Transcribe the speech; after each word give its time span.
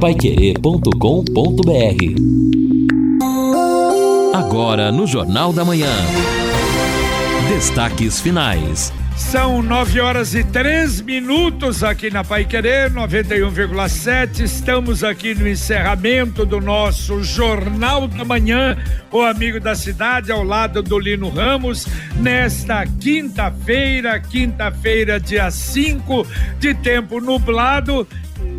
paiquerê.com.br 0.00 0.88
Agora 4.32 4.92
no 4.92 5.08
Jornal 5.08 5.52
da 5.52 5.64
Manhã. 5.64 5.90
Destaques 7.48 8.20
finais. 8.20 8.92
São 9.16 9.60
nove 9.60 10.00
horas 10.00 10.34
e 10.36 10.44
três 10.44 11.00
minutos 11.00 11.82
aqui 11.82 12.10
na 12.10 12.22
Pai 12.22 12.44
Querer 12.44 12.92
91,7. 12.92 14.40
Estamos 14.44 15.02
aqui 15.02 15.34
no 15.34 15.48
encerramento 15.48 16.46
do 16.46 16.60
nosso 16.60 17.22
Jornal 17.24 18.06
da 18.06 18.24
Manhã, 18.24 18.78
o 19.10 19.20
amigo 19.20 19.58
da 19.58 19.74
cidade, 19.74 20.30
ao 20.30 20.44
lado 20.44 20.80
do 20.80 20.98
Lino 20.98 21.28
Ramos, 21.28 21.86
nesta 22.20 22.86
quinta-feira, 22.86 24.20
quinta-feira, 24.20 25.18
dia 25.18 25.50
5 25.50 26.24
de 26.60 26.72
tempo 26.74 27.20
nublado 27.20 28.06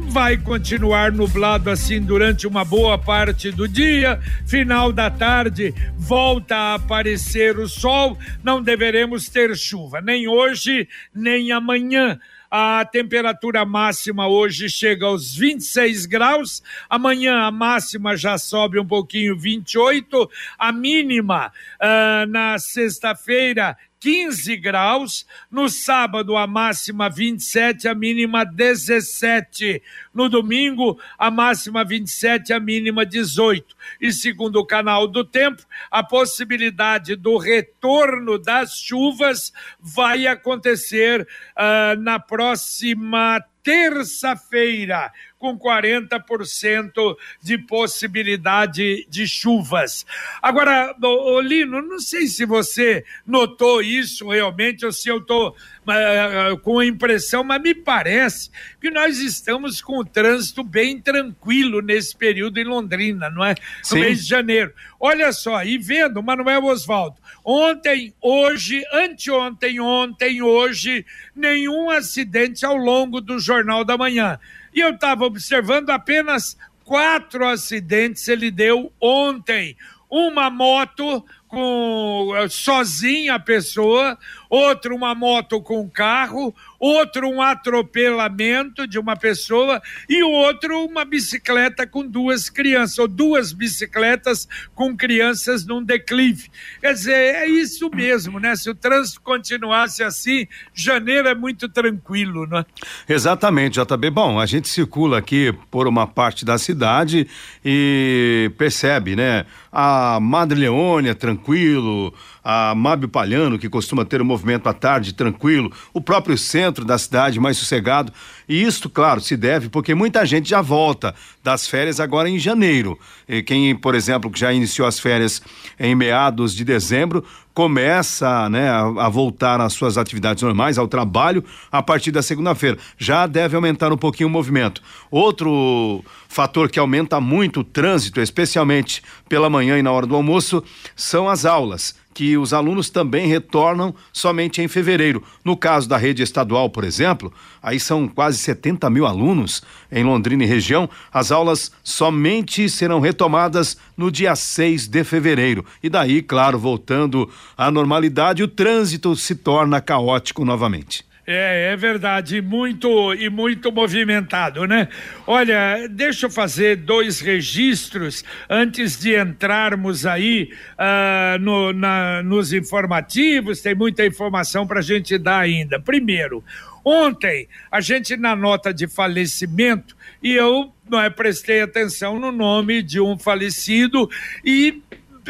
vai 0.09 0.37
continuar 0.37 1.11
nublado 1.11 1.69
assim 1.69 2.01
durante 2.01 2.47
uma 2.47 2.65
boa 2.65 2.97
parte 2.97 3.51
do 3.51 3.67
dia. 3.67 4.19
Final 4.47 4.91
da 4.91 5.09
tarde 5.11 5.73
volta 5.95 6.55
a 6.55 6.73
aparecer 6.75 7.59
o 7.59 7.69
sol. 7.69 8.17
Não 8.43 8.61
deveremos 8.61 9.29
ter 9.29 9.55
chuva, 9.55 10.01
nem 10.01 10.27
hoje, 10.27 10.87
nem 11.13 11.51
amanhã. 11.51 12.19
A 12.49 12.83
temperatura 12.83 13.63
máxima 13.63 14.27
hoje 14.27 14.67
chega 14.67 15.05
aos 15.05 15.35
26 15.35 16.07
graus. 16.07 16.63
Amanhã 16.89 17.43
a 17.43 17.51
máxima 17.51 18.17
já 18.17 18.39
sobe 18.39 18.79
um 18.79 18.87
pouquinho, 18.87 19.37
28. 19.37 20.27
A 20.57 20.71
mínima 20.71 21.51
uh, 21.79 22.25
na 22.27 22.57
sexta-feira 22.57 23.77
15 23.99 24.55
graus. 24.57 25.25
No 25.51 25.69
sábado, 25.69 26.37
a 26.37 26.47
máxima 26.47 27.09
27, 27.09 27.87
a 27.87 27.93
mínima 27.95 28.45
17. 28.45 29.81
No 30.13 30.29
domingo, 30.29 30.99
a 31.17 31.29
máxima 31.29 31.83
27, 31.83 32.53
a 32.53 32.59
mínima 32.59 33.05
18. 33.05 33.75
E 33.99 34.11
segundo 34.11 34.57
o 34.57 34.65
canal 34.65 35.07
do 35.07 35.23
tempo, 35.23 35.63
a 35.91 36.03
possibilidade 36.03 37.15
do 37.15 37.37
retorno 37.37 38.39
das 38.39 38.77
chuvas 38.77 39.51
vai 39.79 40.27
acontecer 40.27 41.21
uh, 41.21 41.99
na 41.99 42.19
próxima 42.19 43.43
terça-feira 43.61 45.11
com 45.39 45.57
40% 45.57 47.15
de 47.41 47.57
possibilidade 47.57 49.07
de 49.09 49.25
chuvas. 49.25 50.05
Agora, 50.41 50.93
Lino, 51.41 51.81
não 51.81 51.99
sei 51.99 52.27
se 52.27 52.45
você 52.45 53.05
notou 53.25 53.81
isso 53.81 54.29
realmente 54.29 54.85
ou 54.85 54.91
se 54.91 55.07
eu 55.07 55.19
estou 55.19 55.55
uh, 55.87 56.57
com 56.59 56.79
a 56.79 56.85
impressão, 56.85 57.41
mas 57.41 57.61
me 57.61 57.73
parece 57.73 58.51
que 58.81 58.91
nós 58.91 59.19
estamos 59.19 59.81
com 59.81 59.99
o 59.99 60.05
trânsito 60.05 60.61
bem 60.61 60.99
tranquilo 60.99 61.81
nesse 61.81 62.15
período 62.15 62.57
em 62.59 62.65
Londrina, 62.65 63.29
não 63.29 63.43
é? 63.43 63.51
No 63.51 63.85
Sim. 63.85 63.99
mês 64.01 64.23
de 64.23 64.29
janeiro. 64.29 64.73
Olha 64.99 65.31
só, 65.31 65.63
e 65.63 65.77
vendo, 65.77 66.21
Manuel 66.21 66.65
Oswaldo, 66.65 67.15
ontem, 67.45 68.13
hoje, 68.21 68.83
anteontem, 68.91 69.79
ontem, 69.79 70.41
hoje, 70.41 71.05
nenhum 71.33 71.89
acidente 71.89 72.65
ao 72.65 72.75
longo 72.75 73.21
do 73.21 73.39
Jornal 73.39 73.85
da 73.85 73.97
Manhã. 73.97 74.37
E 74.79 74.81
eu 74.81 74.91
estava 74.91 75.25
observando 75.25 75.89
apenas 75.89 76.57
quatro 76.85 77.45
acidentes 77.45 78.25
ele 78.29 78.49
deu 78.49 78.93
ontem. 78.97 79.75
Uma 80.09 80.49
moto 80.49 81.21
com 81.49 82.29
sozinha 82.49 83.35
a 83.35 83.39
pessoa, 83.39 84.17
outro 84.49 84.95
uma 84.95 85.13
moto 85.13 85.61
com 85.61 85.89
carro, 85.89 86.55
outro 86.79 87.27
um 87.27 87.41
atropelamento 87.41 88.87
de 88.87 88.97
uma 88.97 89.15
pessoa 89.15 89.81
e 90.07 90.23
outro 90.23 90.85
uma 90.85 91.03
bicicleta 91.03 91.85
com 91.85 92.07
duas 92.07 92.49
crianças, 92.49 92.97
ou 92.97 93.07
duas 93.07 93.51
bicicletas 93.51 94.47
com 94.73 94.95
crianças 94.95 95.65
num 95.65 95.83
declive. 95.83 96.49
Quer 96.79 96.93
dizer, 96.93 97.13
é 97.13 97.47
isso 97.47 97.89
mesmo, 97.93 98.39
né? 98.39 98.55
Se 98.55 98.69
o 98.69 98.75
trânsito 98.75 99.21
continuasse 99.21 100.03
assim, 100.03 100.47
janeiro 100.73 101.27
é 101.27 101.35
muito 101.35 101.67
tranquilo, 101.67 102.47
né? 102.47 102.65
Exatamente, 103.07 103.79
JB. 103.79 104.09
Bom, 104.09 104.39
a 104.39 104.45
gente 104.45 104.69
circula 104.69 105.17
aqui 105.17 105.53
por 105.69 105.87
uma 105.87 106.07
parte 106.07 106.45
da 106.45 106.57
cidade 106.57 107.27
e 107.63 108.51
percebe, 108.57 109.15
né? 109.15 109.45
A 109.71 110.19
Madre 110.19 110.59
Leônia, 110.59 111.13
tranquilo, 111.13 112.13
a 112.43 112.73
Mábio 112.75 113.09
Palhano, 113.09 113.59
que 113.59 113.69
costuma 113.69 114.05
ter 114.05 114.21
um 114.21 114.25
movimento 114.25 114.67
à 114.67 114.73
tarde 114.73 115.13
tranquilo, 115.13 115.71
o 115.93 116.01
próprio 116.01 116.37
centro 116.37 116.85
da 116.85 116.97
cidade 116.97 117.39
mais 117.39 117.57
sossegado. 117.57 118.11
E 118.49 118.63
isso, 118.63 118.89
claro, 118.89 119.21
se 119.21 119.37
deve 119.37 119.69
porque 119.69 119.93
muita 119.93 120.25
gente 120.25 120.49
já 120.49 120.59
volta 120.59 121.13
das 121.43 121.67
férias 121.67 121.99
agora 121.99 122.27
em 122.27 122.39
janeiro. 122.39 122.97
E 123.27 123.43
quem, 123.43 123.75
por 123.75 123.93
exemplo, 123.93 124.31
já 124.35 124.51
iniciou 124.51 124.87
as 124.87 124.99
férias 124.99 125.39
em 125.79 125.93
meados 125.93 126.55
de 126.55 126.65
dezembro, 126.65 127.23
começa 127.53 128.49
né, 128.49 128.67
a, 128.69 129.05
a, 129.05 129.09
voltar 129.09 129.61
às 129.61 129.73
suas 129.73 129.99
atividades 129.99 130.41
normais, 130.41 130.79
ao 130.79 130.87
trabalho, 130.87 131.43
a 131.71 131.83
partir 131.83 132.09
da 132.09 132.23
segunda-feira. 132.23 132.77
Já 132.97 133.27
deve 133.27 133.55
aumentar 133.55 133.93
um 133.93 133.97
pouquinho 133.97 134.29
o 134.29 134.31
movimento. 134.31 134.81
Outro 135.11 136.03
fator 136.27 136.71
que 136.71 136.79
aumenta 136.79 137.21
muito 137.21 137.59
o 137.59 137.63
trânsito, 137.63 138.19
especialmente 138.19 139.03
pela 139.27 139.49
manhã 139.49 139.77
e 139.77 139.83
na 139.83 139.91
hora 139.91 140.07
do 140.07 140.15
almoço, 140.15 140.63
são 140.95 141.29
as 141.29 141.45
aulas 141.45 141.93
que 142.13 142.37
os 142.37 142.53
alunos 142.53 142.89
também 142.89 143.27
retornam 143.27 143.95
somente 144.11 144.61
em 144.61 144.67
fevereiro. 144.67 145.23
No 145.41 145.55
caso 145.55 145.87
da 145.87 145.95
rede 145.95 146.21
estadual, 146.21 146.69
por 146.69 146.83
exemplo, 146.83 147.31
aí 147.63 147.79
são 147.79 148.09
quase 148.09 148.38
70 148.39 148.89
mil 148.89 149.05
alunos 149.05 149.61
em 149.91 150.03
Londrina 150.03 150.43
e 150.43 150.47
região. 150.47 150.89
As 151.11 151.31
aulas 151.31 151.71
somente 151.83 152.69
serão 152.69 152.99
retomadas 152.99 153.77
no 153.95 154.11
dia 154.11 154.35
6 154.35 154.87
de 154.87 155.03
fevereiro. 155.03 155.65
E 155.81 155.89
daí, 155.89 156.21
claro, 156.21 156.57
voltando 156.57 157.29
à 157.57 157.69
normalidade, 157.69 158.43
o 158.43 158.47
trânsito 158.47 159.15
se 159.15 159.35
torna 159.35 159.81
caótico 159.81 160.43
novamente. 160.43 161.07
É, 161.31 161.73
é 161.73 161.75
verdade, 161.75 162.41
muito 162.41 163.13
e 163.13 163.29
muito 163.29 163.71
movimentado, 163.71 164.65
né? 164.65 164.87
Olha, 165.27 165.87
deixa 165.87 166.25
eu 166.25 166.29
fazer 166.31 166.77
dois 166.77 167.19
registros 167.19 168.25
antes 168.49 168.99
de 168.99 169.15
entrarmos 169.15 170.07
aí 170.07 170.51
uh, 170.73 171.37
no, 171.39 171.71
na, 171.71 172.23
nos 172.23 172.51
informativos. 172.51 173.61
Tem 173.61 173.75
muita 173.75 174.03
informação 174.03 174.65
para 174.65 174.79
a 174.79 174.81
gente 174.81 175.19
dar 175.19 175.41
ainda. 175.41 175.79
Primeiro, 175.79 176.43
ontem 176.83 177.47
a 177.71 177.81
gente 177.81 178.15
na 178.17 178.35
nota 178.35 178.73
de 178.73 178.87
falecimento 178.87 179.95
e 180.21 180.33
eu 180.33 180.71
não 180.89 180.99
é, 180.99 181.09
prestei 181.09 181.61
atenção 181.61 182.19
no 182.19 182.31
nome 182.31 182.81
de 182.81 182.99
um 182.99 183.17
falecido 183.17 184.09
e 184.43 184.81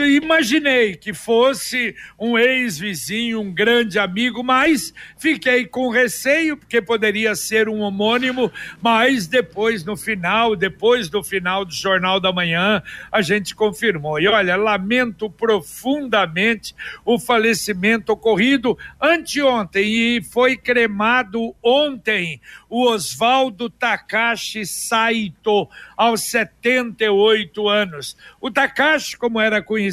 imaginei 0.06 0.96
que 0.96 1.14
fosse 1.14 1.96
um 2.20 2.38
ex-vizinho, 2.38 3.42
um 3.42 3.52
grande 3.52 4.00
amigo, 4.00 4.44
mas 4.44 4.94
fiquei 5.18 5.66
com 5.66 5.90
receio, 5.90 6.58
porque 6.58 6.82
poderia 6.82 7.36
ser 7.36 7.70
um 7.70 7.80
homônimo, 7.80 8.52
mas 8.82 9.28
depois, 9.28 9.84
no 9.84 9.96
final, 9.96 10.56
depois 10.56 11.10
do 11.10 11.24
final 11.24 11.66
do 11.66 11.74
Jornal 11.74 12.20
da 12.20 12.32
Manhã, 12.32 12.82
a 13.12 13.22
gente 13.22 13.56
confirmou. 13.56 14.20
E 14.20 14.28
olha, 14.28 14.56
lamento 14.56 15.30
profundamente 15.30 16.76
o 17.06 17.20
falecimento 17.20 18.12
ocorrido 18.12 18.78
anteontem 19.02 19.86
e 20.18 20.22
foi 20.22 20.58
cremado 20.58 21.56
ontem 21.64 22.42
o 22.70 22.88
Oswaldo 22.88 23.70
Takashi 23.70 24.66
Saito, 24.66 25.68
aos 25.98 26.22
78 26.24 27.68
anos. 27.68 28.16
O 28.40 28.52
Takashi, 28.52 29.18
como 29.18 29.40
era 29.40 29.62
conhecido, 29.62 29.89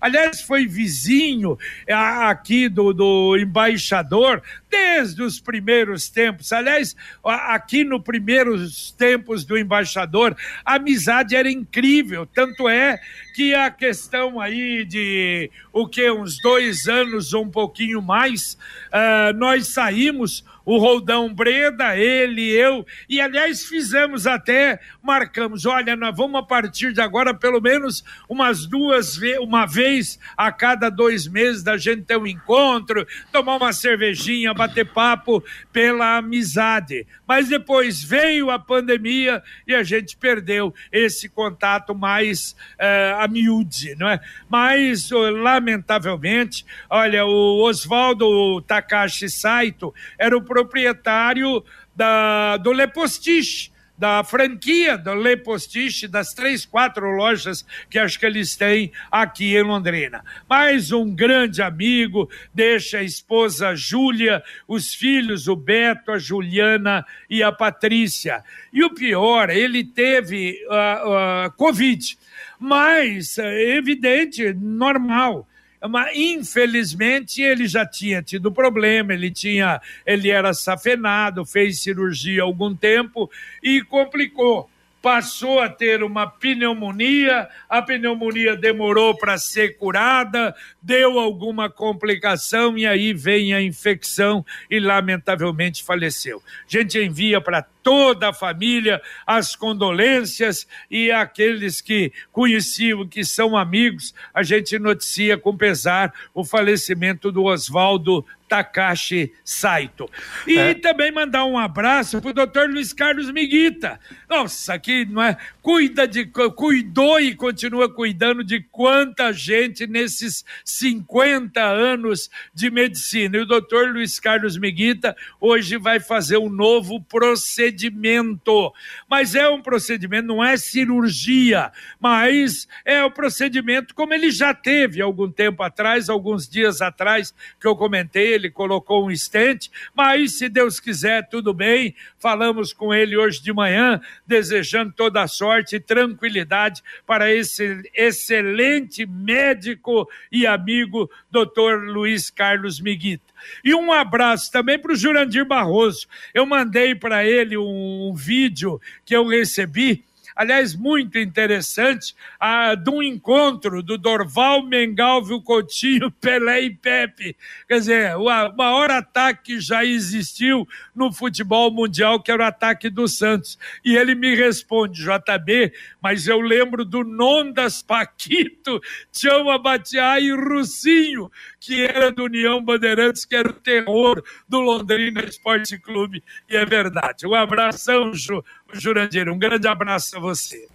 aliás, 0.00 0.40
foi 0.42 0.66
vizinho 0.66 1.58
aqui 1.88 2.68
do, 2.68 2.92
do 2.92 3.36
embaixador 3.36 4.42
desde 4.72 5.22
os 5.22 5.38
primeiros 5.38 6.08
tempos. 6.08 6.50
Aliás, 6.50 6.96
aqui 7.22 7.84
no 7.84 8.02
primeiros 8.02 8.90
tempos 8.92 9.44
do 9.44 9.58
embaixador, 9.58 10.34
a 10.64 10.76
amizade 10.76 11.36
era 11.36 11.50
incrível. 11.50 12.24
Tanto 12.24 12.66
é 12.66 12.98
que 13.34 13.54
a 13.54 13.70
questão 13.70 14.40
aí 14.40 14.86
de 14.86 15.50
o 15.74 15.86
que 15.86 16.10
uns 16.10 16.38
dois 16.42 16.88
anos 16.88 17.34
ou 17.34 17.44
um 17.44 17.50
pouquinho 17.50 18.00
mais, 18.00 18.56
uh, 18.88 19.36
nós 19.36 19.74
saímos 19.74 20.42
o 20.64 20.78
Roldão 20.78 21.32
Breda, 21.32 21.96
ele, 21.96 22.48
eu, 22.50 22.86
e 23.08 23.20
aliás 23.20 23.64
fizemos 23.64 24.26
até, 24.26 24.80
marcamos, 25.02 25.66
olha, 25.66 25.96
nós 25.96 26.16
vamos 26.16 26.38
a 26.40 26.42
partir 26.42 26.92
de 26.92 27.00
agora 27.00 27.34
pelo 27.34 27.60
menos 27.60 28.04
umas 28.28 28.66
duas, 28.66 29.18
uma 29.40 29.66
vez 29.66 30.18
a 30.36 30.52
cada 30.52 30.88
dois 30.88 31.26
meses 31.26 31.62
da 31.62 31.76
gente 31.76 32.02
ter 32.02 32.16
um 32.16 32.26
encontro, 32.26 33.06
tomar 33.32 33.56
uma 33.56 33.72
cervejinha, 33.72 34.54
bater 34.62 34.86
papo 34.86 35.42
pela 35.72 36.18
amizade. 36.18 37.06
Mas 37.26 37.48
depois 37.48 38.02
veio 38.02 38.50
a 38.50 38.58
pandemia 38.58 39.42
e 39.66 39.74
a 39.74 39.82
gente 39.82 40.16
perdeu 40.16 40.72
esse 40.90 41.28
contato 41.28 41.94
mais 41.94 42.52
uh, 42.78 43.20
a 43.20 43.28
miúde, 43.28 43.96
não 43.96 44.08
é? 44.08 44.20
Mas, 44.48 45.10
lamentavelmente, 45.10 46.64
olha, 46.88 47.24
o 47.24 47.62
Oswaldo 47.64 48.60
Takashi 48.62 49.28
Saito 49.28 49.92
era 50.18 50.36
o 50.36 50.42
proprietário 50.42 51.64
da, 51.94 52.56
do 52.56 52.72
Le 52.72 52.86
Postiche, 52.86 53.71
da 54.02 54.24
franquia 54.24 54.98
do 54.98 55.14
Le 55.14 55.36
Postiche, 55.36 56.08
das 56.08 56.34
três, 56.34 56.66
quatro 56.66 57.08
lojas 57.12 57.64
que 57.88 58.00
acho 58.00 58.18
que 58.18 58.26
eles 58.26 58.56
têm 58.56 58.90
aqui 59.08 59.54
em 59.54 59.62
Londrina. 59.62 60.24
Mais 60.50 60.90
um 60.90 61.14
grande 61.14 61.62
amigo, 61.62 62.28
deixa 62.52 62.98
a 62.98 63.04
esposa 63.04 63.76
Júlia, 63.76 64.42
os 64.66 64.92
filhos, 64.92 65.46
o 65.46 65.54
Beto, 65.54 66.10
a 66.10 66.18
Juliana 66.18 67.06
e 67.30 67.44
a 67.44 67.52
Patrícia. 67.52 68.42
E 68.72 68.82
o 68.82 68.92
pior, 68.92 69.50
ele 69.50 69.84
teve 69.84 70.58
uh, 70.66 71.46
uh, 71.46 71.52
Covid, 71.52 72.18
mas 72.58 73.38
é 73.38 73.76
evidente, 73.76 74.52
normal 74.52 75.46
mas 75.88 76.16
infelizmente 76.16 77.42
ele 77.42 77.66
já 77.66 77.84
tinha 77.86 78.22
tido 78.22 78.52
problema, 78.52 79.12
ele 79.12 79.30
tinha, 79.30 79.80
ele 80.06 80.30
era 80.30 80.54
safenado, 80.54 81.44
fez 81.44 81.80
cirurgia 81.80 82.42
há 82.42 82.44
algum 82.44 82.74
tempo 82.74 83.30
e 83.62 83.82
complicou 83.82 84.70
passou 85.02 85.58
a 85.58 85.68
ter 85.68 86.04
uma 86.04 86.28
pneumonia, 86.28 87.48
a 87.68 87.82
pneumonia 87.82 88.56
demorou 88.56 89.16
para 89.16 89.36
ser 89.36 89.76
curada, 89.76 90.54
deu 90.80 91.18
alguma 91.18 91.68
complicação 91.68 92.78
e 92.78 92.86
aí 92.86 93.12
vem 93.12 93.52
a 93.52 93.60
infecção 93.60 94.46
e 94.70 94.78
lamentavelmente 94.78 95.82
faleceu. 95.82 96.40
A 96.46 96.70
gente 96.70 96.96
envia 96.98 97.40
para 97.40 97.66
toda 97.82 98.28
a 98.28 98.32
família 98.32 99.02
as 99.26 99.56
condolências 99.56 100.68
e 100.88 101.10
aqueles 101.10 101.80
que 101.80 102.12
conheciam, 102.30 103.06
que 103.06 103.24
são 103.24 103.56
amigos, 103.56 104.14
a 104.32 104.44
gente 104.44 104.78
noticia 104.78 105.36
com 105.36 105.56
pesar 105.56 106.14
o 106.32 106.44
falecimento 106.44 107.32
do 107.32 107.42
Oswaldo 107.44 108.24
Takashi 108.52 109.32
Saito. 109.42 110.10
E 110.46 110.58
é. 110.58 110.74
também 110.74 111.10
mandar 111.10 111.46
um 111.46 111.58
abraço 111.58 112.20
pro 112.20 112.34
doutor 112.34 112.68
Luiz 112.68 112.92
Carlos 112.92 113.30
Miguita. 113.30 113.98
Nossa, 114.28 114.78
que 114.78 115.06
não 115.06 115.22
é? 115.22 115.38
Cuida 115.62 116.06
de, 116.06 116.26
cuidou 116.26 117.18
e 117.18 117.34
continua 117.34 117.88
cuidando 117.88 118.44
de 118.44 118.60
quanta 118.60 119.32
gente 119.32 119.86
nesses 119.86 120.44
50 120.66 121.62
anos 121.62 122.28
de 122.52 122.70
medicina. 122.70 123.38
E 123.38 123.40
o 123.40 123.46
doutor 123.46 123.88
Luiz 123.88 124.20
Carlos 124.20 124.58
Miguita 124.58 125.16
hoje 125.40 125.78
vai 125.78 125.98
fazer 125.98 126.36
um 126.36 126.50
novo 126.50 127.00
procedimento. 127.00 128.70
Mas 129.08 129.34
é 129.34 129.48
um 129.48 129.62
procedimento, 129.62 130.26
não 130.26 130.44
é 130.44 130.58
cirurgia, 130.58 131.72
mas 131.98 132.68
é 132.84 133.02
o 133.02 133.10
procedimento 133.10 133.94
como 133.94 134.12
ele 134.12 134.30
já 134.30 134.52
teve 134.52 135.00
algum 135.00 135.30
tempo 135.30 135.62
atrás, 135.62 136.10
alguns 136.10 136.46
dias 136.46 136.82
atrás, 136.82 137.34
que 137.58 137.66
eu 137.66 137.74
comentei 137.74 138.41
ele 138.42 138.50
colocou 138.50 139.06
um 139.06 139.10
estente, 139.10 139.70
mas 139.94 140.38
se 140.38 140.48
Deus 140.48 140.80
quiser, 140.80 141.28
tudo 141.28 141.54
bem. 141.54 141.94
Falamos 142.18 142.72
com 142.72 142.92
ele 142.92 143.16
hoje 143.16 143.42
de 143.42 143.52
manhã, 143.52 144.00
desejando 144.26 144.92
toda 144.92 145.22
a 145.22 145.28
sorte 145.28 145.76
e 145.76 145.80
tranquilidade 145.80 146.82
para 147.06 147.32
esse 147.32 147.82
excelente 147.94 149.06
médico 149.06 150.08
e 150.30 150.46
amigo, 150.46 151.10
doutor 151.30 151.84
Luiz 151.84 152.30
Carlos 152.30 152.80
Miguita. 152.80 153.32
E 153.64 153.74
um 153.74 153.92
abraço 153.92 154.50
também 154.50 154.78
para 154.78 154.92
o 154.92 154.96
Jurandir 154.96 155.44
Barroso. 155.44 156.06
Eu 156.32 156.46
mandei 156.46 156.94
para 156.94 157.24
ele 157.24 157.56
um, 157.56 158.10
um 158.10 158.14
vídeo 158.14 158.80
que 159.04 159.14
eu 159.14 159.26
recebi 159.26 160.04
aliás, 160.42 160.74
muito 160.74 161.18
interessante, 161.18 162.14
a, 162.38 162.74
de 162.74 162.90
um 162.90 163.02
encontro 163.02 163.82
do 163.82 163.96
Dorval, 163.96 164.62
Mengalvio, 164.62 165.40
Coutinho, 165.40 166.10
Pelé 166.20 166.62
e 166.62 166.70
Pepe. 166.70 167.36
Quer 167.68 167.78
dizer, 167.78 168.16
o 168.16 168.24
maior 168.56 168.90
ataque 168.90 169.42
que 169.42 169.60
já 169.60 169.84
existiu 169.84 170.66
no 170.94 171.12
futebol 171.12 171.70
mundial, 171.70 172.20
que 172.20 172.30
era 172.30 172.44
o 172.44 172.46
ataque 172.46 172.90
do 172.90 173.08
Santos. 173.08 173.58
E 173.84 173.96
ele 173.96 174.14
me 174.14 174.34
responde, 174.34 175.02
JB, 175.02 175.72
mas 176.00 176.26
eu 176.26 176.40
lembro 176.40 176.84
do 176.84 177.04
Nondas 177.04 177.82
Paquito, 177.82 178.80
Tião 179.10 179.50
Abatiá 179.50 180.20
e 180.20 180.32
Russinho, 180.32 181.30
que 181.64 181.84
era 181.84 182.10
do 182.10 182.24
União 182.24 182.62
Bandeirantes, 182.62 183.24
que 183.24 183.36
era 183.36 183.48
o 183.48 183.52
terror 183.52 184.20
do 184.48 184.58
Londrina 184.58 185.24
Esporte 185.24 185.78
Clube. 185.78 186.22
E 186.50 186.56
é 186.56 186.66
verdade. 186.66 187.24
Um 187.24 187.34
abração, 187.34 188.12
Ju, 188.12 188.44
Jurandir. 188.72 189.28
Um 189.28 189.38
grande 189.38 189.68
abraço 189.68 190.16
a 190.16 190.20
você. 190.20 190.66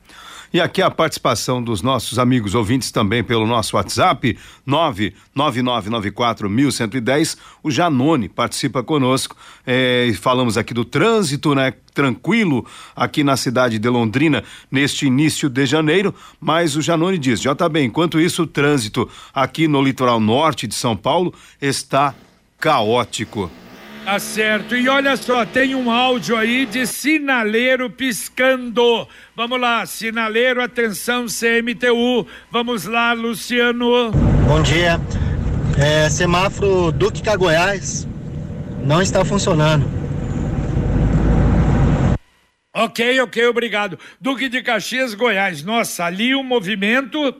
E 0.53 0.61
aqui 0.61 0.81
a 0.81 0.89
participação 0.89 1.61
dos 1.61 1.81
nossos 1.81 2.17
amigos 2.17 2.55
ouvintes 2.55 2.89
também 2.91 3.21
pelo 3.23 3.45
nosso 3.45 3.75
WhatsApp, 3.75 4.37
999941110. 4.67 7.37
O 7.61 7.69
Janone 7.69 8.29
participa 8.29 8.81
conosco. 8.81 9.35
É, 9.65 10.11
falamos 10.19 10.57
aqui 10.57 10.73
do 10.73 10.85
trânsito, 10.85 11.53
né? 11.53 11.73
Tranquilo 11.93 12.65
aqui 12.95 13.23
na 13.23 13.35
cidade 13.35 13.77
de 13.77 13.89
Londrina 13.89 14.43
neste 14.71 15.05
início 15.05 15.49
de 15.49 15.65
janeiro. 15.65 16.15
Mas 16.39 16.75
o 16.75 16.81
Janone 16.81 17.17
diz: 17.17 17.41
JB, 17.41 17.83
enquanto 17.83 18.19
isso, 18.19 18.43
o 18.43 18.47
trânsito 18.47 19.09
aqui 19.33 19.67
no 19.67 19.81
litoral 19.81 20.19
norte 20.19 20.67
de 20.67 20.75
São 20.75 20.95
Paulo 20.95 21.33
está 21.61 22.13
caótico. 22.59 23.51
Tá 24.07 24.19
certo. 24.19 24.73
E 24.73 24.87
olha 24.87 25.17
só, 25.17 25.45
tem 25.45 25.75
um 25.75 25.91
áudio 25.91 26.37
aí 26.37 26.65
de 26.65 26.87
sinaleiro 26.87 27.89
piscando. 27.89 29.05
Vamos 29.35 29.59
lá, 29.59 29.85
sinaleiro, 29.85 30.63
atenção, 30.63 31.25
CMTU. 31.25 32.25
Vamos 32.49 32.85
lá, 32.85 33.11
Luciano. 33.11 34.09
Bom 34.47 34.61
dia. 34.63 34.97
É, 35.77 36.09
semáforo 36.09 36.89
Duque 36.89 37.21
Cagoiás 37.21 38.07
não 38.85 39.01
está 39.01 39.25
funcionando. 39.25 39.85
Ok, 42.73 43.19
ok, 43.19 43.45
obrigado. 43.47 43.99
Duque 44.21 44.47
de 44.47 44.61
Caxias, 44.61 45.13
Goiás. 45.15 45.63
Nossa, 45.63 46.05
ali 46.05 46.33
o 46.33 46.41
movimento 46.43 47.35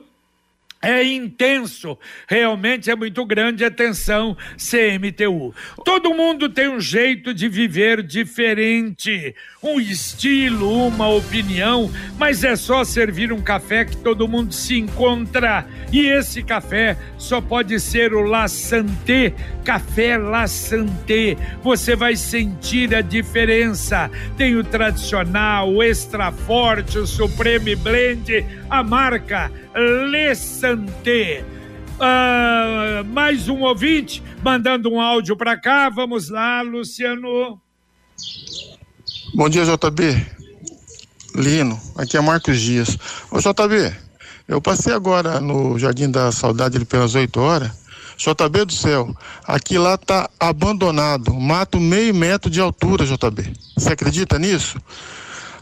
é 0.80 1.02
intenso, 1.02 1.98
realmente 2.26 2.90
é 2.90 2.94
muito 2.94 3.24
grande 3.24 3.64
a 3.64 3.70
tensão 3.70 4.36
CMTU. 4.56 5.52
Todo 5.84 6.14
mundo 6.14 6.48
tem 6.48 6.68
um 6.68 6.80
jeito 6.80 7.34
de 7.34 7.48
viver 7.48 8.02
diferente, 8.02 9.34
um 9.62 9.80
estilo, 9.80 10.86
uma 10.86 11.08
opinião, 11.08 11.90
mas 12.16 12.44
é 12.44 12.54
só 12.54 12.84
servir 12.84 13.32
um 13.32 13.42
café 13.42 13.84
que 13.84 13.96
todo 13.96 14.28
mundo 14.28 14.54
se 14.54 14.78
encontra. 14.78 15.66
E 15.90 16.06
esse 16.06 16.42
café 16.42 16.96
só 17.16 17.40
pode 17.40 17.80
ser 17.80 18.14
o 18.14 18.22
La 18.22 18.46
Santé, 18.46 19.34
Café 19.64 20.16
La 20.16 20.46
Santé. 20.46 21.36
Você 21.62 21.96
vai 21.96 22.14
sentir 22.14 22.94
a 22.94 23.00
diferença. 23.00 24.10
Tem 24.36 24.54
o 24.54 24.62
tradicional, 24.62 25.72
o 25.72 25.82
extra 25.82 26.30
forte, 26.30 26.98
o 26.98 27.06
Supreme 27.06 27.74
Blend, 27.74 28.44
a 28.70 28.82
marca 28.82 29.50
Le 29.74 30.34
Santé. 30.34 31.44
Uh, 31.98 33.04
mais 33.06 33.48
um 33.48 33.62
ouvinte 33.62 34.22
mandando 34.42 34.90
um 34.90 35.00
áudio 35.00 35.36
para 35.36 35.56
cá. 35.56 35.88
Vamos 35.88 36.28
lá, 36.28 36.62
Luciano. 36.62 37.60
Bom 39.34 39.48
dia, 39.48 39.64
JB. 39.64 40.38
Lino, 41.34 41.78
aqui 41.96 42.16
é 42.16 42.20
Marcos 42.20 42.60
Dias. 42.60 42.96
Ô, 43.30 43.38
JB, 43.38 43.94
eu 44.46 44.60
passei 44.60 44.92
agora 44.92 45.40
no 45.40 45.78
Jardim 45.78 46.10
da 46.10 46.32
Saudade 46.32 46.76
ali 46.76 46.84
pelas 46.84 47.14
8 47.14 47.40
horas. 47.40 47.88
JB 48.16 48.64
do 48.64 48.72
céu, 48.72 49.14
aqui 49.46 49.78
lá 49.78 49.96
tá 49.96 50.28
abandonado, 50.40 51.32
mato 51.34 51.78
meio 51.78 52.12
metro 52.12 52.50
de 52.50 52.60
altura, 52.60 53.06
JB. 53.06 53.52
Você 53.76 53.92
acredita 53.92 54.40
nisso? 54.40 54.76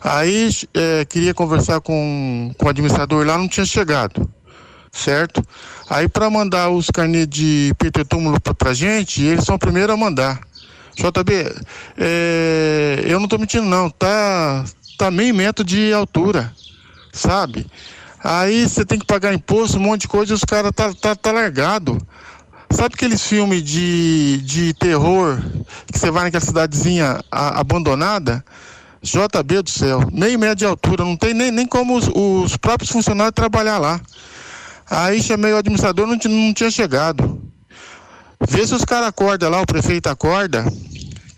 Aí 0.07 0.51
é, 0.73 1.05
queria 1.05 1.35
conversar 1.35 1.81
com, 1.81 2.55
com 2.57 2.67
o 2.67 2.69
administrador 2.69 3.27
lá, 3.27 3.37
não 3.37 3.49
tinha 3.49 3.67
chegado, 3.67 4.31
certo? 4.93 5.43
Aí 5.91 6.09
para 6.09 6.31
mandar 6.31 6.71
os 6.71 6.89
carnês 6.93 7.27
de 7.27 7.75
Peter 7.77 8.07
Túmulo 8.07 8.41
pra, 8.41 8.55
pra 8.55 8.73
gente, 8.73 9.21
eles 9.25 9.45
são 9.45 9.57
o 9.57 9.59
primeiro 9.59 9.93
a 9.93 9.97
mandar. 9.97 10.39
JB, 10.95 11.53
é, 11.99 13.03
eu 13.05 13.19
não 13.19 13.27
tô 13.27 13.37
mentindo 13.37 13.67
não, 13.67 13.91
tá, 13.91 14.65
tá 14.97 15.11
meio 15.11 15.35
metro 15.35 15.65
de 15.65 15.93
altura, 15.93 16.55
sabe? 17.13 17.67
Aí 18.23 18.69
você 18.69 18.85
tem 18.85 19.01
que 19.01 19.07
pagar 19.07 19.35
imposto, 19.35 19.77
um 19.77 19.81
monte 19.81 20.03
de 20.03 20.09
coisa 20.09 20.33
e 20.33 20.37
os 20.37 20.45
caras 20.45 20.71
tá, 20.71 20.95
tá, 20.95 21.17
tá 21.17 21.33
largado. 21.33 21.99
Sabe 22.71 22.95
aqueles 22.95 23.27
filmes 23.27 23.61
de, 23.65 24.41
de 24.43 24.73
terror 24.75 25.43
que 25.93 25.99
você 25.99 26.13
vai 26.13 26.25
naquela 26.25 26.45
cidadezinha 26.45 27.25
a, 27.29 27.59
abandonada? 27.59 28.45
JB 29.07 29.63
do 29.63 29.71
céu, 29.71 30.09
meio 30.13 30.39
metro 30.39 30.57
de 30.57 30.67
altura, 30.67 31.05
não 31.05 31.17
tem 31.17 31.33
nem, 31.33 31.51
nem 31.51 31.67
como 31.67 31.97
os, 31.97 32.09
os 32.13 32.57
próprios 32.57 32.91
funcionários 32.91 33.35
trabalhar 33.35 33.79
lá. 33.79 34.01
Aí 34.89 35.23
chamei 35.23 35.53
o 35.53 35.57
administrador, 35.57 36.07
não, 36.07 36.17
não 36.17 36.53
tinha 36.53 36.71
chegado. 36.71 37.41
Vê 38.49 38.67
se 38.67 38.75
os 38.75 38.85
caras 38.85 39.09
acordam 39.09 39.51
lá, 39.51 39.63
o 39.63 39.67
prefeito 39.67 40.09
acorda, 40.09 40.65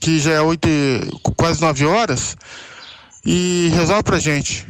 que 0.01 0.19
já 0.19 0.33
é 0.33 0.41
oito, 0.41 0.69
quase 1.37 1.61
nove 1.61 1.85
horas, 1.85 2.37
e 3.25 3.71
resolve 3.75 4.03
pra 4.03 4.19
gente. 4.19 4.67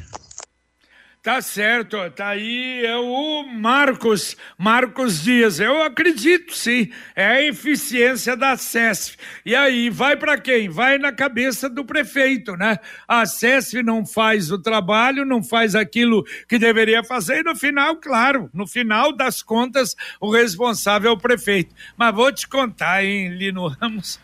Tá 1.28 1.42
certo, 1.42 1.98
tá 2.12 2.28
aí 2.28 2.86
é 2.86 2.96
o 2.96 3.42
Marcos, 3.42 4.34
Marcos 4.56 5.22
Dias. 5.22 5.60
Eu 5.60 5.82
acredito 5.82 6.56
sim, 6.56 6.90
é 7.14 7.26
a 7.26 7.42
eficiência 7.42 8.34
da 8.34 8.56
CESF. 8.56 9.18
E 9.44 9.54
aí 9.54 9.90
vai 9.90 10.16
para 10.16 10.38
quem? 10.38 10.70
Vai 10.70 10.96
na 10.96 11.12
cabeça 11.12 11.68
do 11.68 11.84
prefeito, 11.84 12.56
né? 12.56 12.78
A 13.06 13.26
CESF 13.26 13.82
não 13.82 14.06
faz 14.06 14.50
o 14.50 14.58
trabalho, 14.58 15.26
não 15.26 15.44
faz 15.44 15.74
aquilo 15.74 16.24
que 16.48 16.58
deveria 16.58 17.04
fazer 17.04 17.40
e 17.40 17.42
no 17.42 17.54
final, 17.54 17.96
claro, 17.96 18.48
no 18.54 18.66
final 18.66 19.14
das 19.14 19.42
contas, 19.42 19.94
o 20.18 20.30
responsável 20.30 21.10
é 21.10 21.12
o 21.12 21.18
prefeito. 21.18 21.74
Mas 21.94 22.14
vou 22.14 22.32
te 22.32 22.48
contar, 22.48 23.04
hein, 23.04 23.36
Lino 23.36 23.68
Ramos. 23.68 24.18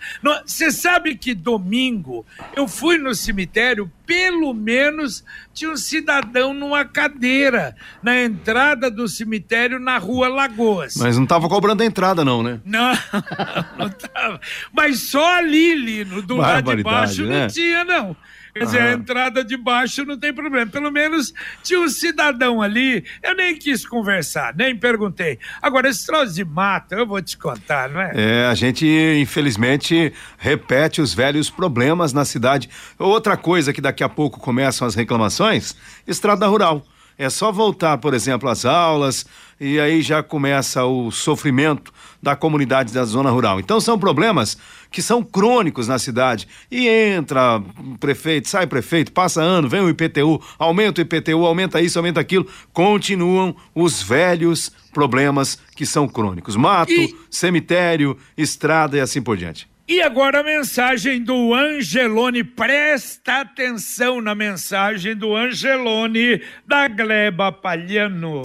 Você 0.46 0.72
sabe 0.72 1.18
que 1.18 1.34
domingo 1.34 2.24
eu 2.56 2.66
fui 2.66 2.96
no 2.96 3.14
cemitério 3.14 3.92
pelo 4.06 4.52
menos 4.52 5.24
tinha 5.52 5.70
um 5.70 5.76
cidadão 5.76 6.52
numa 6.52 6.84
cadeira 6.84 7.74
na 8.02 8.22
entrada 8.22 8.90
do 8.90 9.08
cemitério 9.08 9.78
na 9.78 9.98
rua 9.98 10.28
Lagoas. 10.28 10.96
Mas 10.96 11.16
não 11.16 11.24
estava 11.24 11.48
cobrando 11.48 11.82
a 11.82 11.86
entrada, 11.86 12.24
não, 12.24 12.42
né? 12.42 12.60
Não, 12.64 12.92
não 13.78 13.86
estava. 13.86 14.40
Mas 14.72 15.00
só 15.00 15.38
ali, 15.38 15.74
Lino, 15.74 16.22
do 16.22 16.36
lado 16.36 16.74
de 16.74 16.82
baixo 16.82 17.24
né? 17.24 17.42
não 17.42 17.48
tinha, 17.48 17.84
não. 17.84 18.16
Quer 18.54 18.66
dizer, 18.66 18.82
a 18.82 18.92
entrada 18.92 19.44
de 19.44 19.56
baixo 19.56 20.04
não 20.04 20.16
tem 20.16 20.32
problema. 20.32 20.70
Pelo 20.70 20.88
menos 20.88 21.34
tinha 21.60 21.80
um 21.80 21.88
cidadão 21.88 22.62
ali. 22.62 23.04
Eu 23.20 23.34
nem 23.34 23.58
quis 23.58 23.84
conversar, 23.84 24.54
nem 24.54 24.76
perguntei. 24.76 25.40
Agora, 25.60 25.88
esse 25.88 26.06
troço 26.06 26.32
de 26.32 26.44
mata, 26.44 26.94
eu 26.94 27.04
vou 27.04 27.20
te 27.20 27.36
contar, 27.36 27.90
não 27.90 28.00
é? 28.00 28.12
É, 28.14 28.46
a 28.46 28.54
gente, 28.54 28.86
infelizmente, 29.20 30.12
repete 30.38 31.02
os 31.02 31.12
velhos 31.12 31.50
problemas 31.50 32.12
na 32.12 32.24
cidade. 32.24 32.70
Outra 32.96 33.36
coisa 33.36 33.72
que 33.72 33.80
daqui 33.80 34.04
a 34.04 34.08
pouco 34.08 34.38
começam 34.38 34.86
as 34.86 34.94
reclamações: 34.94 35.74
estrada 36.06 36.46
rural. 36.46 36.86
É 37.18 37.30
só 37.30 37.52
voltar, 37.52 37.98
por 37.98 38.12
exemplo, 38.14 38.48
às 38.48 38.64
aulas 38.64 39.24
e 39.60 39.78
aí 39.78 40.02
já 40.02 40.22
começa 40.22 40.84
o 40.84 41.10
sofrimento 41.10 41.92
da 42.22 42.34
comunidade 42.34 42.92
da 42.92 43.04
zona 43.04 43.30
rural. 43.30 43.60
Então 43.60 43.80
são 43.80 43.98
problemas 43.98 44.58
que 44.90 45.02
são 45.02 45.22
crônicos 45.22 45.88
na 45.88 45.98
cidade. 45.98 46.48
E 46.70 46.88
entra 46.88 47.62
prefeito, 48.00 48.48
sai 48.48 48.66
prefeito, 48.66 49.12
passa 49.12 49.40
ano, 49.42 49.68
vem 49.68 49.80
o 49.80 49.88
IPTU, 49.88 50.40
aumenta 50.58 51.00
o 51.00 51.02
IPTU, 51.02 51.44
aumenta 51.44 51.80
isso, 51.80 51.98
aumenta 51.98 52.20
aquilo. 52.20 52.46
Continuam 52.72 53.54
os 53.74 54.02
velhos 54.02 54.70
problemas 54.92 55.58
que 55.74 55.84
são 55.86 56.08
crônicos. 56.08 56.56
Mato, 56.56 56.92
e... 56.92 57.14
cemitério, 57.30 58.16
estrada 58.36 58.96
e 58.96 59.00
assim 59.00 59.22
por 59.22 59.36
diante. 59.36 59.73
E 59.86 60.00
agora 60.00 60.40
a 60.40 60.42
mensagem 60.42 61.22
do 61.22 61.52
Angelone. 61.52 62.42
Presta 62.42 63.42
atenção 63.42 64.18
na 64.22 64.34
mensagem 64.34 65.14
do 65.14 65.36
Angelone 65.36 66.42
da 66.66 66.88
Gleba 66.88 67.52
Palhano. 67.52 68.40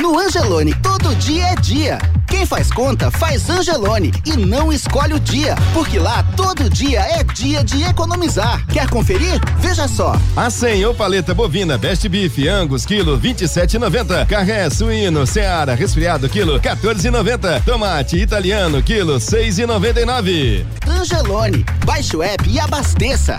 No 0.00 0.16
Angelone, 0.16 0.72
todo 0.74 1.12
dia 1.16 1.48
é 1.48 1.54
dia. 1.56 1.98
Quem 2.28 2.46
faz 2.46 2.70
conta, 2.70 3.10
faz 3.10 3.50
Angelone 3.50 4.12
e 4.24 4.36
não 4.36 4.72
escolhe 4.72 5.14
o 5.14 5.18
dia, 5.18 5.56
porque 5.74 5.98
lá 5.98 6.22
todo 6.36 6.70
dia 6.70 7.00
é 7.00 7.24
dia 7.24 7.64
de 7.64 7.82
economizar. 7.82 8.64
Quer 8.68 8.88
conferir? 8.88 9.40
Veja 9.58 9.88
só. 9.88 10.14
A 10.36 10.50
100 10.50 10.84
ou 10.84 10.94
paleta 10.94 11.34
bovina 11.34 11.76
Best 11.76 12.08
Beef 12.08 12.38
Angus 12.46 12.86
quilo 12.86 13.18
27,90. 13.18 14.26
Carré 14.26 14.70
suíno 14.70 15.26
Seara 15.26 15.74
resfriado 15.74 16.28
quilo 16.28 16.60
14,90. 16.60 17.64
Tomate 17.64 18.18
italiano 18.18 18.80
quilo 18.80 19.16
6,99. 19.16 20.64
Angelone, 20.86 21.64
baixe 21.84 22.16
o 22.16 22.22
app 22.22 22.48
e 22.48 22.60
abasteça. 22.60 23.36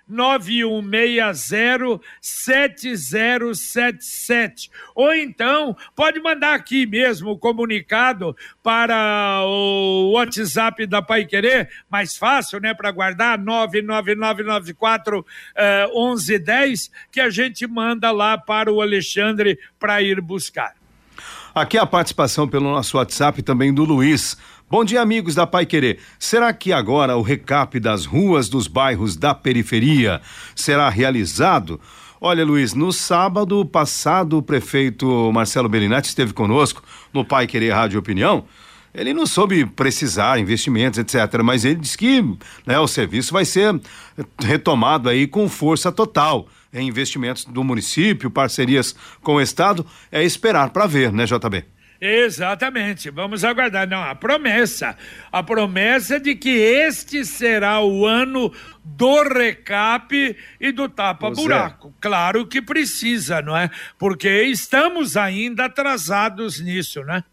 Ou 4.94 5.14
então, 5.14 5.76
pode 5.96 6.20
mandar 6.20 6.54
aqui 6.54 6.86
mesmo 6.86 7.32
o 7.32 7.38
comunicado 7.38 8.36
para 8.62 9.42
o 9.46 10.12
WhatsApp 10.14 10.86
da 10.86 11.02
Pai 11.02 11.26
Querer, 11.26 11.70
mais 11.90 12.16
fácil, 12.18 12.60
né, 12.60 12.74
para 12.74 12.92
guardar 12.92 13.38
99994 13.38 15.20
uh, 15.20 16.10
1110, 16.12 16.92
que 17.12 17.20
a 17.20 17.30
gente 17.30 17.66
manda 17.68 18.12
lá 18.12 18.38
para 18.38 18.72
o 18.72 18.82
Alexandre 18.82 19.58
para 19.80 20.02
ir 20.02 20.22
buscar. 20.22 20.74
Aqui 21.56 21.78
a 21.78 21.86
participação 21.86 22.50
pelo 22.50 22.70
nosso 22.70 22.98
WhatsApp 22.98 23.42
também 23.42 23.74
do 23.74 23.86
Luiz. 23.86 24.38
Bom 24.68 24.84
dia, 24.84 25.00
amigos 25.00 25.36
da 25.36 25.46
Pai 25.46 25.64
Querer. 25.64 26.00
Será 26.18 26.52
que 26.52 26.74
agora 26.74 27.16
o 27.16 27.22
recap 27.22 27.80
das 27.80 28.08
ruas 28.08 28.50
dos 28.50 28.68
bairros 28.68 29.16
da 29.16 29.32
periferia 29.32 30.20
será 30.56 30.90
realizado? 30.90 31.80
Olha, 32.20 32.44
Luiz, 32.44 32.74
no 32.74 32.92
sábado 32.92 33.64
passado, 33.64 34.40
o 34.40 34.42
prefeito 34.42 35.32
Marcelo 35.32 35.70
Bellinati 35.70 36.08
esteve 36.08 36.34
conosco 36.34 36.82
no 37.14 37.24
Pai 37.24 37.46
Querer 37.46 37.74
Rádio 37.74 38.00
Opinião. 38.00 38.46
Ele 38.92 39.14
não 39.14 39.28
soube 39.28 39.68
precisar 39.68 40.40
investimentos, 40.40 40.98
etc., 40.98 41.44
mas 41.44 41.64
ele 41.64 41.76
disse 41.76 41.96
que 41.96 42.24
né, 42.66 42.80
o 42.80 42.88
serviço 42.88 43.34
vai 43.34 43.46
ser 43.46 43.80
retomado 44.40 45.10
aí 45.10 45.28
com 45.28 45.48
força 45.48 45.92
total 45.92 46.48
em 46.74 46.88
investimentos 46.88 47.46
do 47.46 47.64
município, 47.64 48.32
parcerias 48.32 48.96
com 49.22 49.36
o 49.36 49.42
Estado. 49.42 49.86
É 50.12 50.24
esperar 50.24 50.72
para 50.72 50.88
ver, 50.88 51.12
né, 51.14 51.26
JB? 51.26 51.75
Exatamente, 52.00 53.10
vamos 53.10 53.44
aguardar. 53.44 53.88
Não, 53.88 54.02
a 54.04 54.16
promessa, 54.16 54.98
a 55.32 55.42
promessa 55.42 56.20
de 56.20 56.36
que 56.36 56.50
este 56.50 57.26
será 57.26 57.82
o 57.82 58.06
ano 58.06 58.52
do 58.84 59.24
recap 59.24 60.38
e 60.60 60.72
do 60.72 60.90
tapa-buraco. 60.90 61.90
É. 61.90 61.92
Claro 62.02 62.46
que 62.48 62.62
precisa, 62.62 63.42
não 63.42 63.56
é? 63.56 63.70
Porque 63.98 64.44
estamos 64.44 65.16
ainda 65.16 65.66
atrasados 65.66 66.60
nisso, 66.60 67.04
né? 67.04 67.24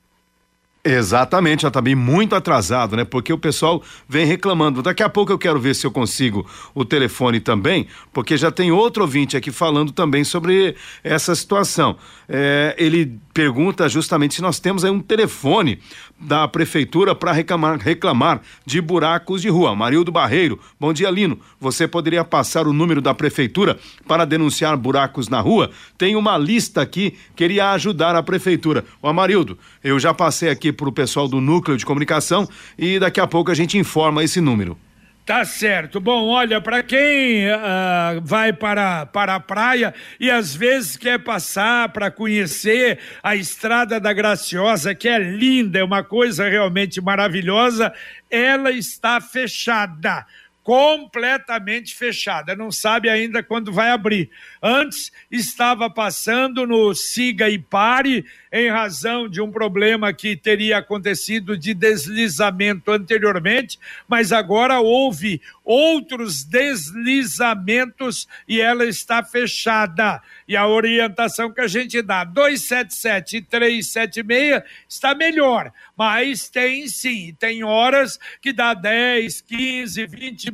Exatamente, 0.84 1.62
já 1.62 1.68
está 1.68 1.80
bem 1.80 1.94
muito 1.94 2.34
atrasado, 2.34 2.96
né? 2.96 3.04
Porque 3.04 3.32
o 3.32 3.38
pessoal 3.38 3.80
vem 4.08 4.26
reclamando. 4.26 4.82
Daqui 4.82 5.00
a 5.04 5.08
pouco 5.08 5.30
eu 5.30 5.38
quero 5.38 5.60
ver 5.60 5.76
se 5.76 5.86
eu 5.86 5.92
consigo 5.92 6.44
o 6.74 6.84
telefone 6.84 7.38
também, 7.38 7.86
porque 8.12 8.36
já 8.36 8.50
tem 8.50 8.72
outro 8.72 9.02
ouvinte 9.02 9.36
aqui 9.36 9.52
falando 9.52 9.92
também 9.92 10.24
sobre 10.24 10.74
essa 11.04 11.36
situação. 11.36 11.96
É, 12.28 12.74
ele 12.76 13.16
pergunta 13.32 13.88
justamente 13.88 14.34
se 14.34 14.42
nós 14.42 14.58
temos 14.58 14.84
aí 14.84 14.90
um 14.90 14.98
telefone 14.98 15.78
da 16.22 16.46
prefeitura 16.46 17.14
para 17.14 17.32
reclamar, 17.32 17.78
reclamar 17.78 18.40
de 18.64 18.80
buracos 18.80 19.42
de 19.42 19.48
rua. 19.48 19.74
Marildo 19.74 20.12
Barreiro, 20.12 20.58
bom 20.78 20.92
dia, 20.92 21.10
Lino. 21.10 21.38
Você 21.60 21.88
poderia 21.88 22.24
passar 22.24 22.66
o 22.66 22.72
número 22.72 23.00
da 23.00 23.12
prefeitura 23.12 23.78
para 24.06 24.24
denunciar 24.24 24.76
buracos 24.76 25.28
na 25.28 25.40
rua? 25.40 25.70
Tem 25.98 26.16
uma 26.16 26.38
lista 26.38 26.80
aqui, 26.80 27.14
queria 27.34 27.72
ajudar 27.72 28.14
a 28.14 28.22
prefeitura. 28.22 28.84
Ô, 29.02 29.08
Amarildo, 29.08 29.58
eu 29.82 29.98
já 29.98 30.14
passei 30.14 30.48
aqui 30.48 30.72
para 30.72 30.88
o 30.88 30.92
pessoal 30.92 31.26
do 31.26 31.40
núcleo 31.40 31.76
de 31.76 31.84
comunicação 31.84 32.48
e 32.78 32.98
daqui 32.98 33.20
a 33.20 33.26
pouco 33.26 33.50
a 33.50 33.54
gente 33.54 33.76
informa 33.76 34.22
esse 34.22 34.40
número. 34.40 34.76
Tá 35.24 35.44
certo. 35.44 36.00
Bom, 36.00 36.26
olha, 36.26 36.60
para 36.60 36.82
quem 36.82 37.46
uh, 37.46 38.20
vai 38.24 38.52
para, 38.52 39.06
para 39.06 39.36
a 39.36 39.40
praia 39.40 39.94
e 40.18 40.28
às 40.28 40.52
vezes 40.52 40.96
quer 40.96 41.20
passar 41.20 41.90
para 41.90 42.10
conhecer 42.10 42.98
a 43.22 43.36
Estrada 43.36 44.00
da 44.00 44.12
Graciosa, 44.12 44.96
que 44.96 45.08
é 45.08 45.18
linda, 45.18 45.78
é 45.78 45.84
uma 45.84 46.02
coisa 46.02 46.48
realmente 46.48 47.00
maravilhosa, 47.00 47.92
ela 48.28 48.72
está 48.72 49.20
fechada 49.20 50.26
completamente 50.62 51.94
fechada, 51.94 52.54
não 52.54 52.70
sabe 52.70 53.08
ainda 53.08 53.42
quando 53.42 53.72
vai 53.72 53.90
abrir. 53.90 54.30
Antes 54.62 55.10
estava 55.30 55.90
passando 55.90 56.66
no 56.66 56.94
Siga 56.94 57.48
e 57.48 57.58
Pare, 57.58 58.24
em 58.52 58.68
razão 58.68 59.26
de 59.26 59.40
um 59.40 59.50
problema 59.50 60.12
que 60.12 60.36
teria 60.36 60.76
acontecido 60.76 61.56
de 61.56 61.72
deslizamento 61.72 62.90
anteriormente, 62.90 63.78
mas 64.06 64.30
agora 64.30 64.78
houve 64.78 65.40
outros 65.64 66.44
deslizamentos 66.44 68.28
e 68.46 68.60
ela 68.60 68.84
está 68.84 69.22
fechada. 69.22 70.20
E 70.46 70.54
a 70.54 70.66
orientação 70.66 71.50
que 71.50 71.62
a 71.62 71.68
gente 71.68 72.02
dá, 72.02 72.24
277 72.24 73.36
e 73.38 73.42
376, 73.42 74.62
está 74.86 75.14
melhor, 75.14 75.72
mas 75.96 76.50
tem 76.50 76.86
sim, 76.88 77.34
tem 77.38 77.64
horas 77.64 78.18
que 78.40 78.52
dá 78.52 78.74
10, 78.74 79.40
15, 79.40 80.06
20 80.06 80.52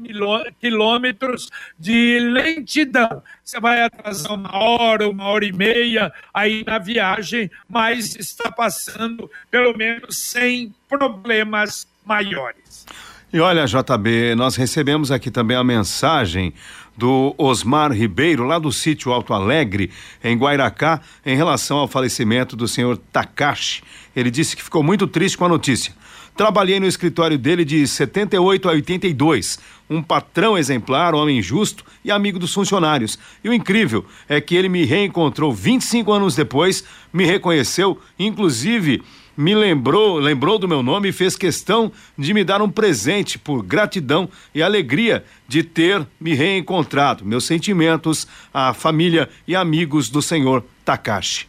quilômetros 0.60 1.50
de 1.76 2.20
lentidão. 2.20 3.22
Você 3.42 3.58
vai 3.58 3.82
atrasar 3.82 4.34
uma 4.34 4.54
hora, 4.56 5.08
uma 5.08 5.24
hora 5.24 5.44
e 5.44 5.52
meia 5.52 6.12
aí 6.32 6.62
na 6.64 6.78
viagem, 6.78 7.50
mas 7.68 7.87
está 7.92 8.50
passando 8.50 9.30
pelo 9.50 9.76
menos 9.76 10.18
sem 10.18 10.74
problemas 10.88 11.86
maiores. 12.04 12.86
E 13.30 13.40
olha, 13.40 13.66
JB, 13.66 14.34
nós 14.36 14.56
recebemos 14.56 15.10
aqui 15.10 15.30
também 15.30 15.56
a 15.56 15.62
mensagem 15.62 16.54
do 16.98 17.32
Osmar 17.38 17.92
Ribeiro, 17.92 18.44
lá 18.44 18.58
do 18.58 18.72
sítio 18.72 19.12
Alto 19.12 19.32
Alegre, 19.32 19.88
em 20.22 20.36
Guairacá, 20.36 21.00
em 21.24 21.36
relação 21.36 21.78
ao 21.78 21.86
falecimento 21.86 22.56
do 22.56 22.66
senhor 22.66 22.98
Takashi. 23.12 23.84
Ele 24.16 24.32
disse 24.32 24.56
que 24.56 24.64
ficou 24.64 24.82
muito 24.82 25.06
triste 25.06 25.38
com 25.38 25.44
a 25.44 25.48
notícia. 25.48 25.94
Trabalhei 26.36 26.80
no 26.80 26.86
escritório 26.86 27.38
dele 27.38 27.64
de 27.64 27.86
78 27.86 28.68
a 28.68 28.72
82. 28.72 29.60
Um 29.88 30.02
patrão 30.02 30.58
exemplar, 30.58 31.14
homem 31.14 31.40
justo 31.40 31.84
e 32.04 32.10
amigo 32.10 32.38
dos 32.38 32.52
funcionários. 32.52 33.16
E 33.44 33.48
o 33.48 33.52
incrível 33.52 34.04
é 34.28 34.40
que 34.40 34.56
ele 34.56 34.68
me 34.68 34.84
reencontrou 34.84 35.52
25 35.52 36.12
anos 36.12 36.34
depois, 36.34 36.84
me 37.12 37.24
reconheceu, 37.24 38.00
inclusive 38.18 39.02
me 39.38 39.54
lembrou, 39.54 40.18
lembrou 40.18 40.58
do 40.58 40.66
meu 40.66 40.82
nome 40.82 41.10
e 41.10 41.12
fez 41.12 41.36
questão 41.36 41.92
de 42.18 42.34
me 42.34 42.42
dar 42.42 42.60
um 42.60 42.68
presente 42.68 43.38
por 43.38 43.62
gratidão 43.62 44.28
e 44.52 44.60
alegria 44.60 45.24
de 45.46 45.62
ter 45.62 46.04
me 46.20 46.34
reencontrado. 46.34 47.24
Meus 47.24 47.44
sentimentos 47.44 48.26
à 48.52 48.74
família 48.74 49.28
e 49.46 49.54
amigos 49.54 50.10
do 50.10 50.20
senhor 50.20 50.64
Takashi. 50.84 51.46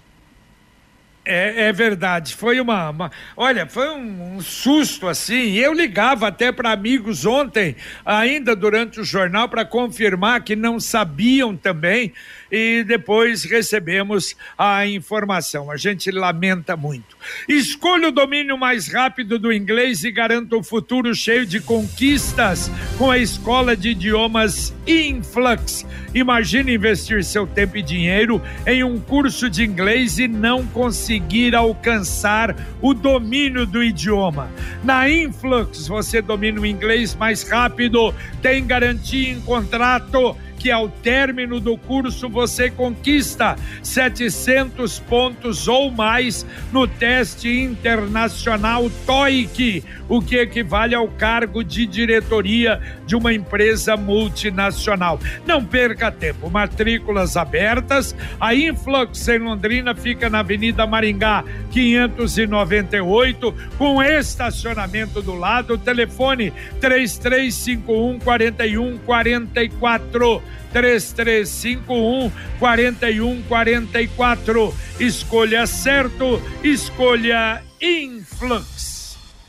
É, 1.25 1.67
é, 1.67 1.74
verdade, 1.74 2.36
foi 2.36 2.60
uma, 2.60 2.89
uma 2.89 3.12
olha, 3.36 3.67
foi 3.67 3.89
um, 3.89 4.36
um, 4.36 4.41
susto 4.41 5.08
assim. 5.08 5.53
Eu 5.53 5.74
ligava 5.74 6.27
até 6.27 6.51
para 6.51 6.72
amigos 6.72 7.25
ontem, 7.25 7.75
ainda 8.05 8.55
durante 8.55 9.00
o 9.00 9.03
jornal, 9.03 9.50
para 9.50 9.65
confirmar 9.65 10.43
que 10.43 10.55
não 10.55 10.79
sabiam 10.79 11.55
também 11.55 12.13
e 12.51 12.84
depois 12.84 13.44
recebemos 13.44 14.36
a 14.58 14.86
informação. 14.86 15.72
A 15.72 15.77
gente 15.77 16.12
lamenta 16.12 16.75
muito. 16.75 17.18
Escolha 17.48 18.10
o 18.10 18.12
domínio 18.12 18.58
mais 18.58 18.91
rápido 18.91 19.38
do 19.38 19.51
inglês 19.53 20.03
e 20.03 20.12
garanta 20.12 20.56
um 20.56 20.63
futuro 20.63 21.13
cheio 21.13 21.46
de 21.46 21.60
conquistas 21.60 22.72
com 22.98 23.12
a 23.12 23.18
escola 23.18 23.75
de 23.75 23.89
idiomas 23.89 24.74
Influx. 24.88 25.86
Imagine 26.13 26.74
investir 26.74 27.24
seu 27.24 27.46
tempo 27.46 27.77
e 27.77 27.82
dinheiro 27.82 28.41
em 28.65 28.84
um 28.84 29.00
curso 29.00 29.50
de 29.50 29.63
inglês 29.63 30.18
e 30.18 30.27
não 30.27 30.65
conseguir 30.68 31.56
alcançar 31.56 32.56
o 32.82 32.94
domínio 32.94 33.65
do 33.65 33.84
idioma. 33.84 34.50
Na 34.84 35.10
Influx 35.10 35.88
você 35.88 36.22
domina 36.22 36.62
o 36.62 36.65
inglês 36.65 37.15
mais 37.15 37.44
rápido, 37.44 38.13
tem 38.41 38.65
garantia 38.65 39.32
em 39.32 39.41
contrato 39.41 40.36
que 40.60 40.70
ao 40.70 40.89
término 40.89 41.62
do 41.62 41.78
curso 41.78 42.28
você 42.28 42.70
conquista 42.70 43.56
700 43.82 45.00
pontos 45.00 45.69
ou 45.69 45.89
mais 45.89 46.45
no 46.72 46.86
teste 46.86 47.50
internacional 47.50 48.89
TOEIC, 49.06 49.86
o 50.10 50.22
que 50.22 50.36
equivale 50.36 50.93
ao 50.93 51.08
cargo 51.08 51.63
de 51.63 51.86
diretoria 51.86 52.82
de 53.06 53.15
uma 53.15 53.34
empresa 53.34 53.95
multinacional. 53.95 55.17
Não 55.45 55.63
perca 55.63 56.12
tempo, 56.12 56.50
matrículas 56.50 57.38
abertas. 57.38 58.13
A 58.39 58.54
Influx 58.54 59.28
em 59.30 59.39
Londrina 59.39 59.95
fica 59.95 60.30
na 60.30 60.39
Avenida 60.39 60.86
Maringá, 60.86 61.45
598, 61.72 63.56
com 63.78 64.04
estacionamento 64.04 65.22
do 65.22 65.36
lado. 65.36 65.78
Telefone 65.78 66.52
3351 66.82 68.19
4144. 68.19 70.49
3351 70.72 72.32
4144. 72.60 74.74
Escolha 75.00 75.66
certo, 75.66 76.40
escolha 76.64 77.64
Influx. 77.82 78.99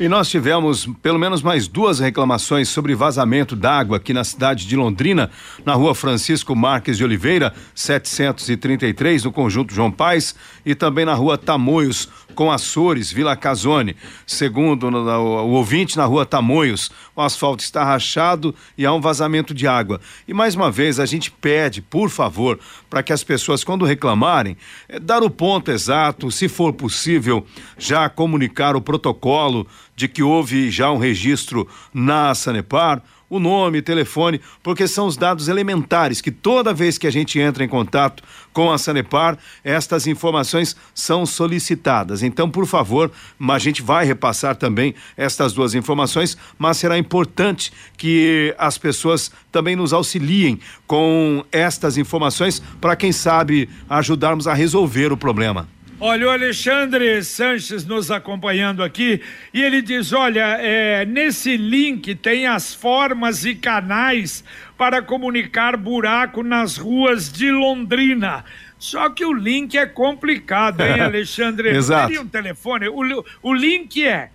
E 0.01 0.09
nós 0.09 0.31
tivemos 0.31 0.89
pelo 1.03 1.19
menos 1.19 1.43
mais 1.43 1.69
duas 1.69 2.01
reclamações 2.01 2.71
sobre 2.71 2.95
vazamento 2.95 3.55
d'água 3.55 3.99
aqui 3.99 4.15
na 4.15 4.25
cidade 4.25 4.67
de 4.67 4.75
Londrina, 4.75 5.31
na 5.63 5.75
rua 5.75 5.95
Francisco 5.95 6.57
Marques 6.57 6.97
de 6.97 7.05
Oliveira, 7.05 7.53
733, 7.75 9.25
no 9.25 9.31
conjunto 9.31 9.75
João 9.75 9.93
Paz, 9.93 10.35
e 10.65 10.75
também 10.75 11.05
na 11.05 11.13
rua 11.13 11.37
Tamoios, 11.37 12.09
com 12.35 12.51
Açores, 12.51 13.13
Vila 13.13 13.37
Casone. 13.37 13.95
Segundo 14.27 14.89
o, 14.89 15.51
ouvinte, 15.51 15.99
na 15.99 16.07
rua 16.07 16.25
Tamoios, 16.25 16.91
o 17.15 17.21
asfalto 17.21 17.63
está 17.63 17.85
rachado 17.85 18.55
e 18.79 18.87
há 18.87 18.93
um 18.95 19.03
vazamento 19.03 19.53
de 19.53 19.67
água. 19.67 20.01
E 20.27 20.33
mais 20.33 20.55
uma 20.55 20.71
vez, 20.71 20.99
a 20.99 21.05
gente 21.05 21.31
pede, 21.31 21.83
por 21.83 22.09
favor, 22.09 22.59
para 22.89 23.03
que 23.03 23.13
as 23.13 23.23
pessoas, 23.23 23.63
quando 23.63 23.85
reclamarem, 23.85 24.57
é, 24.89 24.99
dar 24.99 25.23
o 25.23 25.29
ponto 25.29 25.71
exato, 25.71 26.31
se 26.31 26.49
for 26.49 26.73
possível, 26.73 27.45
já 27.77 28.09
comunicar 28.09 28.75
o 28.75 28.81
protocolo 28.81 29.67
de 30.01 30.09
que 30.09 30.23
houve 30.23 30.71
já 30.71 30.91
um 30.91 30.97
registro 30.97 31.69
na 31.93 32.35
Sanepar 32.35 33.03
o 33.29 33.39
nome, 33.39 33.81
telefone, 33.81 34.41
porque 34.61 34.89
são 34.89 35.07
os 35.07 35.17
dados 35.17 35.47
elementares 35.47 36.21
que 36.21 36.33
toda 36.33 36.75
vez 36.75 36.99
que 36.99 37.07
a 37.07 37.13
gente 37.13 37.39
entra 37.39 37.63
em 37.63 37.69
contato 37.69 38.25
com 38.53 38.73
a 38.73 38.77
Sanepar, 38.77 39.39
estas 39.63 40.09
informações 40.09 40.75
são 40.93 41.25
solicitadas. 41.25 42.25
Então, 42.25 42.51
por 42.51 42.67
favor, 42.67 43.13
a 43.49 43.59
gente 43.61 43.83
vai 43.83 44.05
repassar 44.05 44.57
também 44.57 44.97
estas 45.17 45.53
duas 45.53 45.77
informações, 45.77 46.37
mas 46.59 46.79
será 46.79 46.99
importante 46.99 47.73
que 47.97 48.53
as 48.59 48.77
pessoas 48.77 49.31
também 49.53 49.77
nos 49.77 49.93
auxiliem 49.93 50.59
com 50.85 51.45
estas 51.53 51.97
informações 51.97 52.61
para 52.81 52.97
quem 52.97 53.13
sabe 53.13 53.69
ajudarmos 53.89 54.49
a 54.49 54.55
resolver 54.55 55.13
o 55.13 55.17
problema. 55.17 55.69
Olha, 56.03 56.29
o 56.29 56.31
Alexandre 56.31 57.23
Sanches 57.23 57.85
nos 57.85 58.11
acompanhando 58.11 58.83
aqui 58.83 59.21
e 59.53 59.63
ele 59.63 59.83
diz: 59.83 60.15
olha, 60.15 60.57
é, 60.59 61.05
nesse 61.05 61.59
link 61.59 62.15
tem 62.15 62.47
as 62.47 62.75
formas 62.75 63.45
e 63.45 63.55
canais 63.55 64.43
para 64.79 65.03
comunicar 65.03 65.77
buraco 65.77 66.43
nas 66.43 66.79
ruas 66.79 67.31
de 67.31 67.51
Londrina. 67.51 68.47
Só 68.79 69.11
que 69.11 69.27
o 69.27 69.35
link 69.35 69.77
é 69.77 69.85
complicado, 69.85 70.81
hein, 70.81 71.01
Alexandre? 71.05 71.69
Exato. 71.69 72.19
Um 72.19 72.27
telefone? 72.27 72.89
O, 72.89 73.25
o 73.43 73.53
link 73.53 74.03
é 74.03 74.31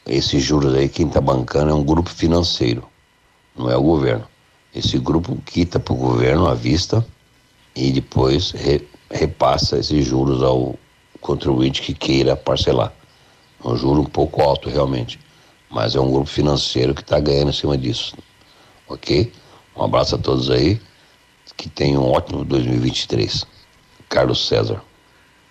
esses 0.05 0.43
juros 0.43 0.73
aí, 0.73 0.89
quem 0.89 1.07
está 1.07 1.21
bancando 1.21 1.71
é 1.71 1.73
um 1.73 1.83
grupo 1.83 2.09
financeiro, 2.09 2.87
não 3.55 3.69
é 3.69 3.77
o 3.77 3.83
governo. 3.83 4.27
Esse 4.73 4.97
grupo 4.97 5.37
quita 5.45 5.79
para 5.79 5.93
o 5.93 5.97
governo 5.97 6.47
à 6.47 6.53
vista 6.53 7.05
e 7.75 7.91
depois 7.91 8.51
re, 8.51 8.87
repassa 9.09 9.77
esses 9.77 10.05
juros 10.05 10.41
ao 10.41 10.75
contribuinte 11.19 11.81
que 11.81 11.93
queira 11.93 12.35
parcelar. 12.35 12.93
É 13.63 13.67
um 13.67 13.75
juro 13.75 14.01
um 14.01 14.05
pouco 14.05 14.41
alto 14.41 14.69
realmente, 14.69 15.19
mas 15.69 15.95
é 15.95 15.99
um 15.99 16.11
grupo 16.11 16.29
financeiro 16.29 16.93
que 16.93 17.01
está 17.01 17.19
ganhando 17.19 17.49
em 17.49 17.53
cima 17.53 17.77
disso. 17.77 18.15
Ok? 18.87 19.31
Um 19.75 19.83
abraço 19.83 20.15
a 20.15 20.17
todos 20.17 20.49
aí, 20.49 20.79
que 21.57 21.69
tenham 21.69 22.03
um 22.03 22.11
ótimo 22.11 22.43
2023. 22.43 23.45
Carlos 24.09 24.47
César. 24.47 24.81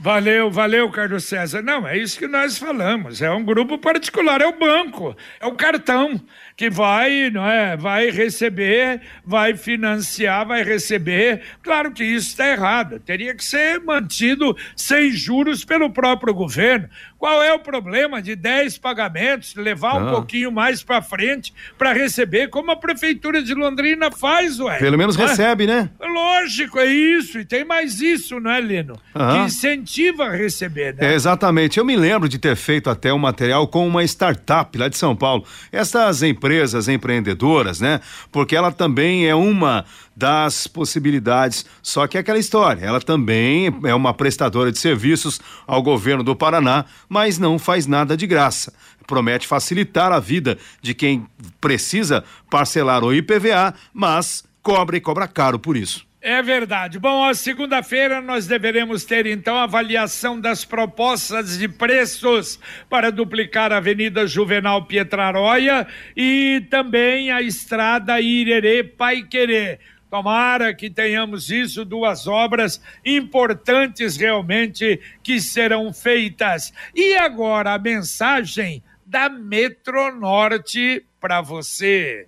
Valeu, 0.02 0.50
valeu, 0.50 0.90
Carlos 0.90 1.24
César. 1.24 1.60
Não, 1.60 1.86
é 1.86 1.98
isso 1.98 2.18
que 2.18 2.26
nós 2.26 2.56
falamos. 2.56 3.20
É 3.20 3.30
um 3.30 3.44
grupo 3.44 3.76
particular, 3.76 4.40
é 4.40 4.46
o 4.46 4.58
banco, 4.58 5.14
é 5.38 5.44
o 5.46 5.52
cartão 5.52 6.18
que 6.56 6.70
vai, 6.70 7.28
não 7.28 7.46
é, 7.46 7.76
vai 7.76 8.08
receber, 8.08 9.02
vai 9.22 9.54
financiar, 9.54 10.46
vai 10.46 10.62
receber. 10.62 11.42
Claro 11.62 11.92
que 11.92 12.02
isso 12.02 12.28
está 12.28 12.48
errado. 12.48 12.98
Teria 12.98 13.34
que 13.34 13.44
ser 13.44 13.78
mantido 13.80 14.56
sem 14.74 15.10
juros 15.10 15.66
pelo 15.66 15.90
próprio 15.90 16.32
governo. 16.32 16.88
Qual 17.20 17.40
é 17.40 17.52
o 17.52 17.60
problema 17.60 18.20
de 18.20 18.34
10 18.34 18.78
pagamentos, 18.78 19.54
levar 19.54 19.94
um 19.94 20.08
ah. 20.08 20.10
pouquinho 20.10 20.50
mais 20.50 20.82
para 20.82 21.00
frente 21.00 21.54
para 21.78 21.92
receber, 21.92 22.48
como 22.48 22.72
a 22.72 22.76
prefeitura 22.76 23.40
de 23.40 23.54
Londrina 23.54 24.10
faz, 24.10 24.58
ué? 24.58 24.78
Pelo 24.78 24.98
menos 24.98 25.14
recebe, 25.14 25.66
né? 25.66 25.88
Lógico, 26.00 26.80
é 26.80 26.86
isso. 26.86 27.38
E 27.38 27.44
tem 27.44 27.64
mais 27.64 28.00
isso, 28.00 28.40
não 28.40 28.50
é, 28.50 28.60
Lino? 28.60 28.98
Que 29.14 29.36
incentiva 29.44 30.24
a 30.24 30.30
receber, 30.30 30.94
né? 30.94 31.12
É, 31.12 31.14
exatamente. 31.14 31.78
Eu 31.78 31.84
me 31.84 31.94
lembro 31.94 32.28
de 32.28 32.38
ter 32.38 32.56
feito 32.56 32.90
até 32.90 33.12
um 33.12 33.18
material 33.18 33.68
com 33.68 33.86
uma 33.86 34.02
startup 34.02 34.76
lá 34.76 34.88
de 34.88 34.96
São 34.96 35.14
Paulo. 35.14 35.44
Essas 35.70 36.22
empresas 36.24 36.80
empresas 36.80 36.88
empreendedoras, 36.88 37.80
né? 37.80 38.00
Porque 38.32 38.56
ela 38.56 38.72
também 38.72 39.28
é 39.28 39.34
uma 39.34 39.84
das 40.20 40.66
possibilidades. 40.66 41.64
Só 41.82 42.06
que 42.06 42.18
é 42.18 42.20
aquela 42.20 42.38
história, 42.38 42.84
ela 42.84 43.00
também 43.00 43.74
é 43.84 43.94
uma 43.94 44.12
prestadora 44.12 44.70
de 44.70 44.78
serviços 44.78 45.40
ao 45.66 45.82
governo 45.82 46.22
do 46.22 46.36
Paraná, 46.36 46.84
mas 47.08 47.38
não 47.38 47.58
faz 47.58 47.86
nada 47.86 48.14
de 48.18 48.26
graça. 48.26 48.74
Promete 49.06 49.46
facilitar 49.46 50.12
a 50.12 50.20
vida 50.20 50.58
de 50.82 50.92
quem 50.92 51.26
precisa 51.58 52.22
parcelar 52.50 53.02
o 53.02 53.14
IPVA, 53.14 53.74
mas 53.94 54.44
cobra 54.62 54.98
e 54.98 55.00
cobra 55.00 55.26
caro 55.26 55.58
por 55.58 55.74
isso. 55.74 56.06
É 56.22 56.42
verdade. 56.42 56.98
Bom, 56.98 57.32
segunda-feira 57.32 58.20
nós 58.20 58.46
deveremos 58.46 59.04
ter 59.04 59.24
então 59.24 59.56
a 59.56 59.62
avaliação 59.62 60.38
das 60.38 60.66
propostas 60.66 61.56
de 61.56 61.66
preços 61.66 62.60
para 62.90 63.10
duplicar 63.10 63.72
a 63.72 63.78
Avenida 63.78 64.26
Juvenal 64.26 64.84
Pietraroia 64.84 65.86
e 66.14 66.62
também 66.68 67.30
a 67.30 67.40
estrada 67.40 68.20
Irerê 68.20 68.84
Paiquerê. 68.84 69.78
Tomara 70.10 70.74
que 70.74 70.90
tenhamos 70.90 71.50
isso, 71.50 71.84
duas 71.84 72.26
obras 72.26 72.80
importantes 73.04 74.16
realmente 74.16 75.00
que 75.22 75.40
serão 75.40 75.92
feitas. 75.92 76.72
E 76.94 77.14
agora 77.14 77.74
a 77.74 77.78
mensagem 77.78 78.82
da 79.06 79.28
Metronorte 79.28 81.04
para 81.20 81.40
você. 81.40 82.26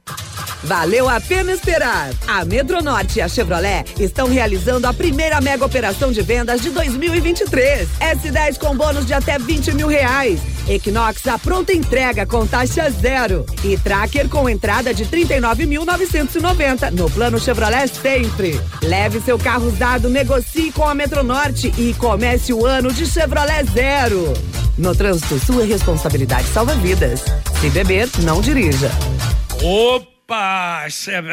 Valeu 0.64 1.08
a 1.08 1.20
pena 1.20 1.50
esperar. 1.50 2.10
A 2.26 2.44
Metronorte 2.44 3.18
e 3.18 3.22
a 3.22 3.28
Chevrolet 3.28 3.84
estão 3.98 4.28
realizando 4.28 4.86
a 4.86 4.94
primeira 4.94 5.40
mega 5.40 5.64
operação 5.64 6.12
de 6.12 6.22
vendas 6.22 6.60
de 6.60 6.70
2023. 6.70 7.88
S10 7.98 8.58
com 8.58 8.76
bônus 8.76 9.04
de 9.04 9.12
até 9.12 9.40
20 9.40 9.74
mil 9.74 9.88
reais. 9.88 10.40
Equinox 10.68 11.26
a 11.26 11.38
pronta 11.38 11.72
entrega 11.72 12.26
com 12.26 12.46
taxa 12.46 12.90
zero. 12.90 13.44
E 13.64 13.76
Tracker 13.76 14.28
com 14.28 14.48
entrada 14.48 14.94
de 14.94 15.04
39.990 15.06 16.90
no 16.90 17.10
plano 17.10 17.38
Chevrolet 17.38 17.88
sempre. 17.88 18.60
Leve 18.82 19.20
seu 19.20 19.38
carro 19.38 19.66
usado, 19.66 20.08
negocie 20.08 20.72
com 20.72 20.88
a 20.88 20.94
Metronorte 20.94 21.72
e 21.78 21.94
comece 21.94 22.52
o 22.52 22.64
ano 22.66 22.92
de 22.92 23.06
Chevrolet 23.06 23.64
zero. 23.72 24.32
No 24.78 24.94
trânsito, 24.94 25.38
sua 25.38 25.64
responsabilidade 25.64 26.46
salva 26.48 26.74
vidas. 26.76 27.24
Se 27.60 27.68
beber, 27.70 28.08
não 28.22 28.40
dirija. 28.40 28.90
Opa! 29.62 30.11
Opa, 30.24 30.86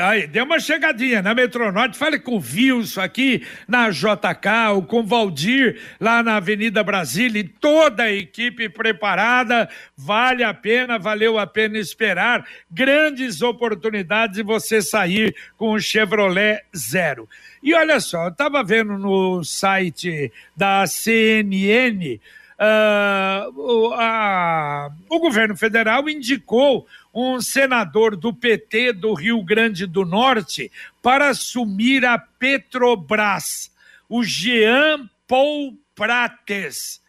aí, 0.09 0.25
deu 0.25 0.43
uma 0.43 0.59
chegadinha 0.59 1.21
na 1.21 1.35
Metronorte, 1.35 1.95
fale 1.95 2.17
com 2.17 2.37
o 2.37 2.39
Vilso 2.39 2.99
aqui 2.99 3.45
na 3.67 3.91
JK, 3.91 4.73
ou 4.73 4.81
com 4.81 5.01
o 5.01 5.05
Valdir 5.05 5.79
lá 6.01 6.23
na 6.23 6.37
Avenida 6.37 6.83
Brasília 6.83 7.41
e 7.41 7.47
toda 7.47 8.03
a 8.03 8.11
equipe 8.11 8.67
preparada, 8.67 9.69
vale 9.95 10.43
a 10.43 10.55
pena, 10.55 10.97
valeu 10.97 11.37
a 11.37 11.45
pena 11.45 11.77
esperar, 11.77 12.43
grandes 12.69 13.43
oportunidades 13.43 14.37
de 14.37 14.43
você 14.43 14.81
sair 14.81 15.35
com 15.55 15.73
o 15.73 15.79
Chevrolet 15.79 16.63
Zero. 16.75 17.29
E 17.61 17.75
olha 17.75 17.99
só, 17.99 18.23
eu 18.23 18.29
estava 18.29 18.63
vendo 18.63 18.97
no 18.97 19.43
site 19.43 20.31
da 20.57 20.87
CNN, 20.87 22.19
uh, 22.59 23.93
a, 23.93 24.91
o 25.09 25.19
governo 25.19 25.55
federal 25.55 26.09
indicou 26.09 26.85
um 27.13 27.41
senador 27.41 28.15
do 28.15 28.33
PT 28.33 28.93
do 28.93 29.13
Rio 29.13 29.41
Grande 29.43 29.85
do 29.85 30.05
Norte 30.05 30.71
para 31.01 31.29
assumir 31.29 32.05
a 32.05 32.17
Petrobras, 32.17 33.71
o 34.07 34.23
Jean 34.23 35.09
Paul 35.27 35.77
Prates. 35.95 37.01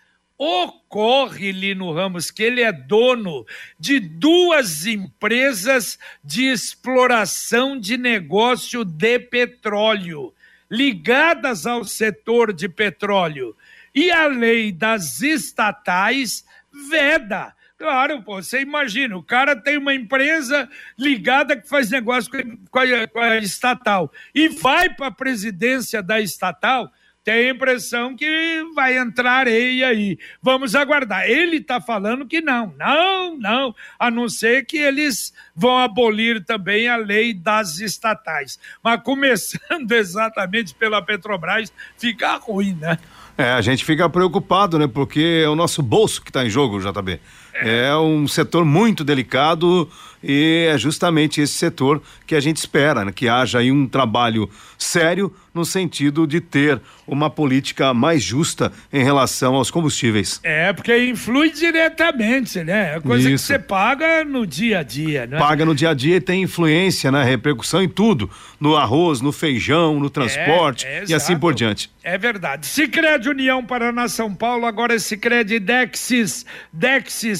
Ocorre, 0.42 1.52
Lino 1.52 1.92
Ramos, 1.92 2.30
que 2.30 2.42
ele 2.42 2.62
é 2.62 2.72
dono 2.72 3.44
de 3.78 4.00
duas 4.00 4.86
empresas 4.86 5.98
de 6.24 6.44
exploração 6.44 7.78
de 7.78 7.98
negócio 7.98 8.82
de 8.82 9.18
petróleo, 9.18 10.32
ligadas 10.70 11.66
ao 11.66 11.84
setor 11.84 12.54
de 12.54 12.70
petróleo. 12.70 13.54
E 13.94 14.10
a 14.10 14.26
lei 14.26 14.72
das 14.72 15.20
estatais 15.20 16.44
veda. 16.90 17.54
Claro, 17.80 18.22
pô, 18.22 18.42
você 18.42 18.60
imagina, 18.60 19.16
o 19.16 19.22
cara 19.22 19.56
tem 19.56 19.78
uma 19.78 19.94
empresa 19.94 20.68
ligada 20.98 21.56
que 21.56 21.66
faz 21.66 21.90
negócio 21.90 22.30
com 22.70 22.78
a, 22.78 23.08
com 23.08 23.18
a 23.18 23.38
estatal 23.38 24.12
e 24.34 24.50
vai 24.50 24.94
para 24.94 25.06
a 25.06 25.10
presidência 25.10 26.02
da 26.02 26.20
estatal, 26.20 26.92
tem 27.30 27.48
a 27.48 27.50
impressão 27.50 28.16
que 28.16 28.64
vai 28.74 28.98
entrar 28.98 29.30
areia 29.30 29.86
aí. 29.86 30.18
Vamos 30.42 30.74
aguardar. 30.74 31.30
Ele 31.30 31.58
está 31.58 31.80
falando 31.80 32.26
que 32.26 32.40
não, 32.40 32.74
não, 32.76 33.38
não, 33.38 33.74
a 33.96 34.10
não 34.10 34.28
ser 34.28 34.66
que 34.66 34.76
eles 34.76 35.32
vão 35.54 35.78
abolir 35.78 36.44
também 36.44 36.88
a 36.88 36.96
lei 36.96 37.32
das 37.32 37.78
estatais. 37.78 38.58
Mas 38.82 39.00
começando 39.04 39.92
exatamente 39.94 40.74
pela 40.74 41.00
Petrobras, 41.00 41.72
fica 41.96 42.34
ruim, 42.34 42.74
né? 42.74 42.98
É, 43.38 43.52
a 43.52 43.60
gente 43.60 43.84
fica 43.84 44.10
preocupado, 44.10 44.76
né? 44.76 44.88
Porque 44.88 45.42
é 45.44 45.48
o 45.48 45.54
nosso 45.54 45.82
bolso 45.82 46.20
que 46.20 46.30
está 46.30 46.44
em 46.44 46.50
jogo, 46.50 46.80
JB. 46.80 47.20
É. 47.54 47.88
é 47.88 47.96
um 47.96 48.26
setor 48.28 48.64
muito 48.64 49.04
delicado 49.04 49.88
e 50.22 50.68
é 50.70 50.76
justamente 50.76 51.40
esse 51.40 51.54
setor 51.54 52.02
que 52.26 52.34
a 52.34 52.40
gente 52.40 52.58
espera, 52.58 53.04
né? 53.04 53.12
que 53.12 53.28
haja 53.28 53.58
aí 53.58 53.72
um 53.72 53.86
trabalho 53.86 54.48
sério 54.76 55.34
no 55.52 55.64
sentido 55.64 56.26
de 56.26 56.40
ter 56.40 56.80
uma 57.06 57.28
política 57.28 57.92
mais 57.92 58.22
justa 58.22 58.72
em 58.92 59.02
relação 59.02 59.54
aos 59.56 59.70
combustíveis. 59.70 60.40
É, 60.44 60.72
porque 60.72 60.96
influi 61.06 61.50
diretamente, 61.50 62.62
né? 62.62 62.96
É 62.96 63.00
coisa 63.00 63.28
Isso. 63.28 63.46
que 63.46 63.52
você 63.54 63.58
paga 63.58 64.24
no 64.24 64.46
dia 64.46 64.78
a 64.78 64.82
dia, 64.82 65.26
né? 65.26 65.38
Paga 65.38 65.64
no 65.64 65.74
dia 65.74 65.90
a 65.90 65.94
dia 65.94 66.16
e 66.16 66.20
tem 66.20 66.42
influência, 66.42 67.10
né? 67.10 67.24
Repercussão 67.24 67.82
em 67.82 67.88
tudo, 67.88 68.30
no 68.60 68.76
arroz, 68.76 69.20
no 69.20 69.32
feijão, 69.32 69.98
no 69.98 70.08
transporte 70.08 70.86
é, 70.86 70.98
é 71.00 71.04
e 71.08 71.14
assim 71.14 71.36
por 71.36 71.52
diante. 71.52 71.90
É 72.02 72.16
verdade. 72.16 72.66
Sicredi 72.66 73.28
União 73.28 73.64
Paraná 73.64 74.08
São 74.08 74.32
Paulo, 74.32 74.66
agora 74.66 74.94
é 74.94 74.98
Sicredi 74.98 75.58
Dexis, 75.58 76.46
Dexis 76.72 77.39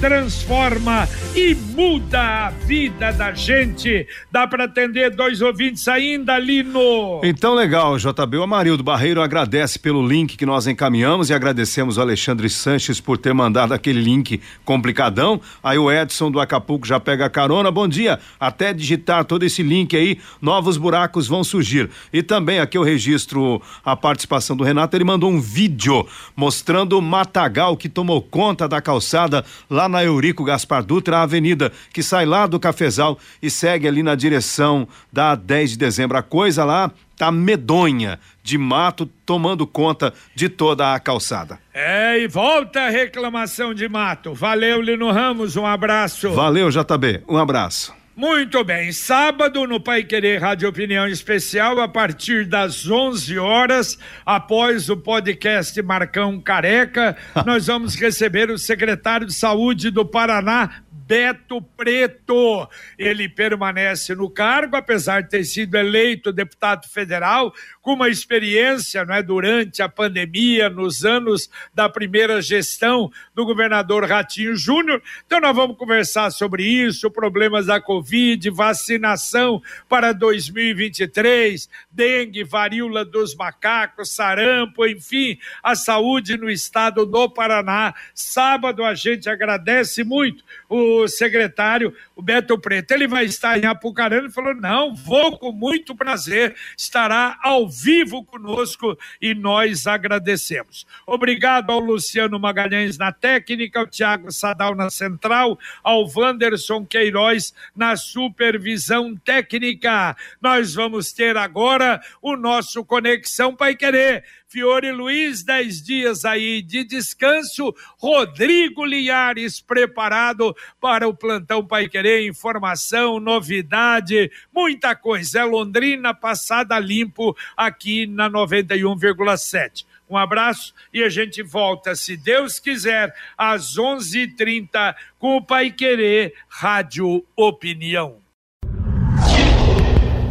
transforma 0.00 1.06
e 1.36 1.54
muda 1.54 2.46
a 2.46 2.50
vida 2.50 3.12
da 3.12 3.32
gente. 3.34 4.06
Dá 4.32 4.46
para 4.46 4.64
atender 4.64 5.10
dois 5.14 5.42
ouvintes 5.42 5.86
ainda, 5.86 6.38
Lino? 6.38 7.20
Então, 7.22 7.54
legal, 7.54 7.98
JB. 7.98 8.38
O 8.38 8.42
Amarildo 8.42 8.82
Barreiro 8.82 9.20
agradece 9.20 9.78
pelo 9.78 10.06
link 10.06 10.38
que 10.38 10.46
nós 10.46 10.66
encaminhamos 10.66 11.28
e 11.28 11.34
agradecemos 11.34 11.98
o 11.98 12.00
Alexandre 12.00 12.48
Sanches 12.48 12.98
por 12.98 13.18
ter 13.18 13.34
mandado 13.34 13.74
aquele 13.74 14.00
link 14.00 14.40
complicadão. 14.64 15.38
Aí 15.62 15.76
o 15.76 15.92
Edson 15.92 16.30
do 16.30 16.40
Acapulco 16.40 16.86
já 16.86 16.98
pega 16.98 17.26
a 17.26 17.30
carona. 17.30 17.70
Bom 17.70 17.86
dia. 17.86 18.18
Até 18.38 18.72
digitar 18.72 19.26
todo 19.26 19.42
esse 19.42 19.62
link 19.62 19.94
aí, 19.94 20.18
novos 20.40 20.78
buracos 20.78 21.28
vão 21.28 21.44
surgir. 21.44 21.90
E 22.10 22.22
também 22.22 22.58
aqui 22.58 22.78
eu 22.78 22.82
registro 22.82 23.60
a 23.84 23.94
participação 23.94 24.56
do 24.56 24.64
Renato. 24.64 24.96
Ele 24.96 25.04
mandou 25.04 25.30
um 25.30 25.40
vídeo 25.40 26.06
mostrando 26.34 26.98
o 26.98 27.02
matagal 27.02 27.76
que 27.76 27.88
tomou 27.88 28.22
conta 28.22 28.66
da 28.66 28.80
calçada 28.80 29.44
lá 29.68 29.89
na 29.90 30.02
Eurico 30.04 30.44
Gaspar 30.44 30.82
Dutra, 30.82 31.18
a 31.18 31.22
avenida 31.22 31.70
que 31.92 32.02
sai 32.02 32.24
lá 32.24 32.46
do 32.46 32.58
Cafezal 32.58 33.18
e 33.42 33.50
segue 33.50 33.86
ali 33.86 34.02
na 34.02 34.14
direção 34.14 34.88
da 35.12 35.34
10 35.34 35.72
de 35.72 35.78
dezembro. 35.78 36.16
A 36.16 36.22
coisa 36.22 36.64
lá 36.64 36.90
tá 37.16 37.30
medonha 37.30 38.18
de 38.42 38.56
mato 38.56 39.04
tomando 39.26 39.66
conta 39.66 40.14
de 40.34 40.48
toda 40.48 40.94
a 40.94 40.98
calçada. 40.98 41.58
É, 41.74 42.18
e 42.18 42.26
volta 42.26 42.80
a 42.80 42.88
reclamação 42.88 43.74
de 43.74 43.86
mato. 43.88 44.32
Valeu, 44.32 44.80
Lino 44.80 45.10
Ramos, 45.10 45.56
um 45.56 45.66
abraço. 45.66 46.30
Valeu, 46.30 46.70
JB, 46.70 47.22
um 47.28 47.36
abraço. 47.36 47.99
Muito 48.20 48.62
bem, 48.62 48.92
sábado 48.92 49.66
no 49.66 49.80
Pai 49.80 50.04
Querer 50.04 50.42
Rádio 50.42 50.68
Opinião 50.68 51.08
Especial, 51.08 51.80
a 51.80 51.88
partir 51.88 52.44
das 52.44 52.86
11 52.86 53.38
horas, 53.38 53.98
após 54.26 54.90
o 54.90 54.96
podcast 54.98 55.80
Marcão 55.80 56.38
Careca, 56.38 57.16
nós 57.46 57.68
vamos 57.68 57.94
receber 57.94 58.50
o 58.50 58.58
secretário 58.58 59.26
de 59.26 59.32
Saúde 59.32 59.90
do 59.90 60.04
Paraná, 60.04 60.82
Beto 60.92 61.62
Preto. 61.62 62.68
Ele 62.98 63.26
permanece 63.26 64.14
no 64.14 64.28
cargo, 64.28 64.76
apesar 64.76 65.22
de 65.22 65.30
ter 65.30 65.44
sido 65.44 65.74
eleito 65.76 66.30
deputado 66.30 66.86
federal, 66.90 67.54
com 67.82 67.94
uma 67.94 68.08
experiência 68.08 69.04
não 69.04 69.14
é, 69.14 69.22
durante 69.22 69.82
a 69.82 69.88
pandemia, 69.88 70.68
nos 70.68 71.04
anos 71.04 71.50
da 71.74 71.88
primeira 71.88 72.40
gestão 72.42 73.10
do 73.34 73.44
governador 73.44 74.04
Ratinho 74.04 74.54
Júnior. 74.54 75.02
Então, 75.26 75.40
nós 75.40 75.56
vamos 75.56 75.76
conversar 75.76 76.30
sobre 76.30 76.64
isso, 76.64 77.10
problemas 77.10 77.66
da 77.66 77.80
Covid, 77.80 78.50
vacinação 78.50 79.62
para 79.88 80.12
2023, 80.12 81.68
dengue, 81.90 82.44
varíola 82.44 83.04
dos 83.04 83.34
macacos, 83.34 84.10
sarampo, 84.10 84.86
enfim, 84.86 85.38
a 85.62 85.74
saúde 85.74 86.36
no 86.36 86.50
estado 86.50 87.06
do 87.06 87.30
Paraná. 87.30 87.94
Sábado 88.14 88.84
a 88.84 88.94
gente 88.94 89.28
agradece 89.28 90.04
muito 90.04 90.44
o 90.68 91.08
secretário, 91.08 91.94
o 92.14 92.22
Beto 92.22 92.58
Preto. 92.58 92.92
Ele 92.92 93.08
vai 93.08 93.24
estar 93.24 93.58
em 93.58 93.66
Apucarana 93.66 94.28
e 94.28 94.32
falou: 94.32 94.54
não, 94.54 94.94
vou 94.94 95.38
com 95.38 95.52
muito 95.52 95.94
prazer, 95.94 96.54
estará 96.76 97.38
ao 97.42 97.69
vivo 97.70 98.24
conosco 98.24 98.98
e 99.22 99.34
nós 99.34 99.86
agradecemos. 99.86 100.86
Obrigado 101.06 101.70
ao 101.70 101.78
Luciano 101.78 102.38
Magalhães 102.38 102.98
na 102.98 103.12
técnica, 103.12 103.80
ao 103.80 103.86
Tiago 103.86 104.32
Sadal 104.32 104.74
na 104.74 104.90
central, 104.90 105.58
ao 105.82 106.06
Wanderson 106.14 106.84
Queiroz 106.84 107.54
na 107.74 107.96
supervisão 107.96 109.16
técnica. 109.16 110.16
Nós 110.40 110.74
vamos 110.74 111.12
ter 111.12 111.36
agora 111.36 112.00
o 112.20 112.36
nosso 112.36 112.84
Conexão 112.84 113.54
Pai 113.54 113.76
Querer 113.76 114.24
Fiore 114.50 114.90
Luiz, 114.90 115.44
dez 115.44 115.80
dias 115.80 116.24
aí 116.24 116.60
de 116.60 116.82
descanso. 116.82 117.72
Rodrigo 117.96 118.84
Linhares 118.84 119.60
preparado 119.60 120.52
para 120.80 121.06
o 121.06 121.14
plantão 121.14 121.64
Pai 121.64 121.88
Querer, 121.88 122.26
informação, 122.26 123.20
novidade, 123.20 124.28
muita 124.52 124.96
coisa. 124.96 125.38
É 125.38 125.44
Londrina 125.44 126.12
passada 126.12 126.76
limpo 126.80 127.36
aqui 127.56 128.08
na 128.08 128.28
91,7. 128.28 129.86
Um 130.10 130.16
abraço 130.16 130.74
e 130.92 131.04
a 131.04 131.08
gente 131.08 131.44
volta, 131.44 131.94
se 131.94 132.16
Deus 132.16 132.58
quiser, 132.58 133.14
às 133.38 133.78
11:30 133.78 134.96
com 135.16 135.36
o 135.36 135.42
Pai 135.42 135.70
Querer 135.70 136.34
Rádio 136.48 137.24
Opinião. 137.36 138.16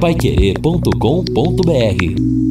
Paiquerê.com.br 0.01 2.48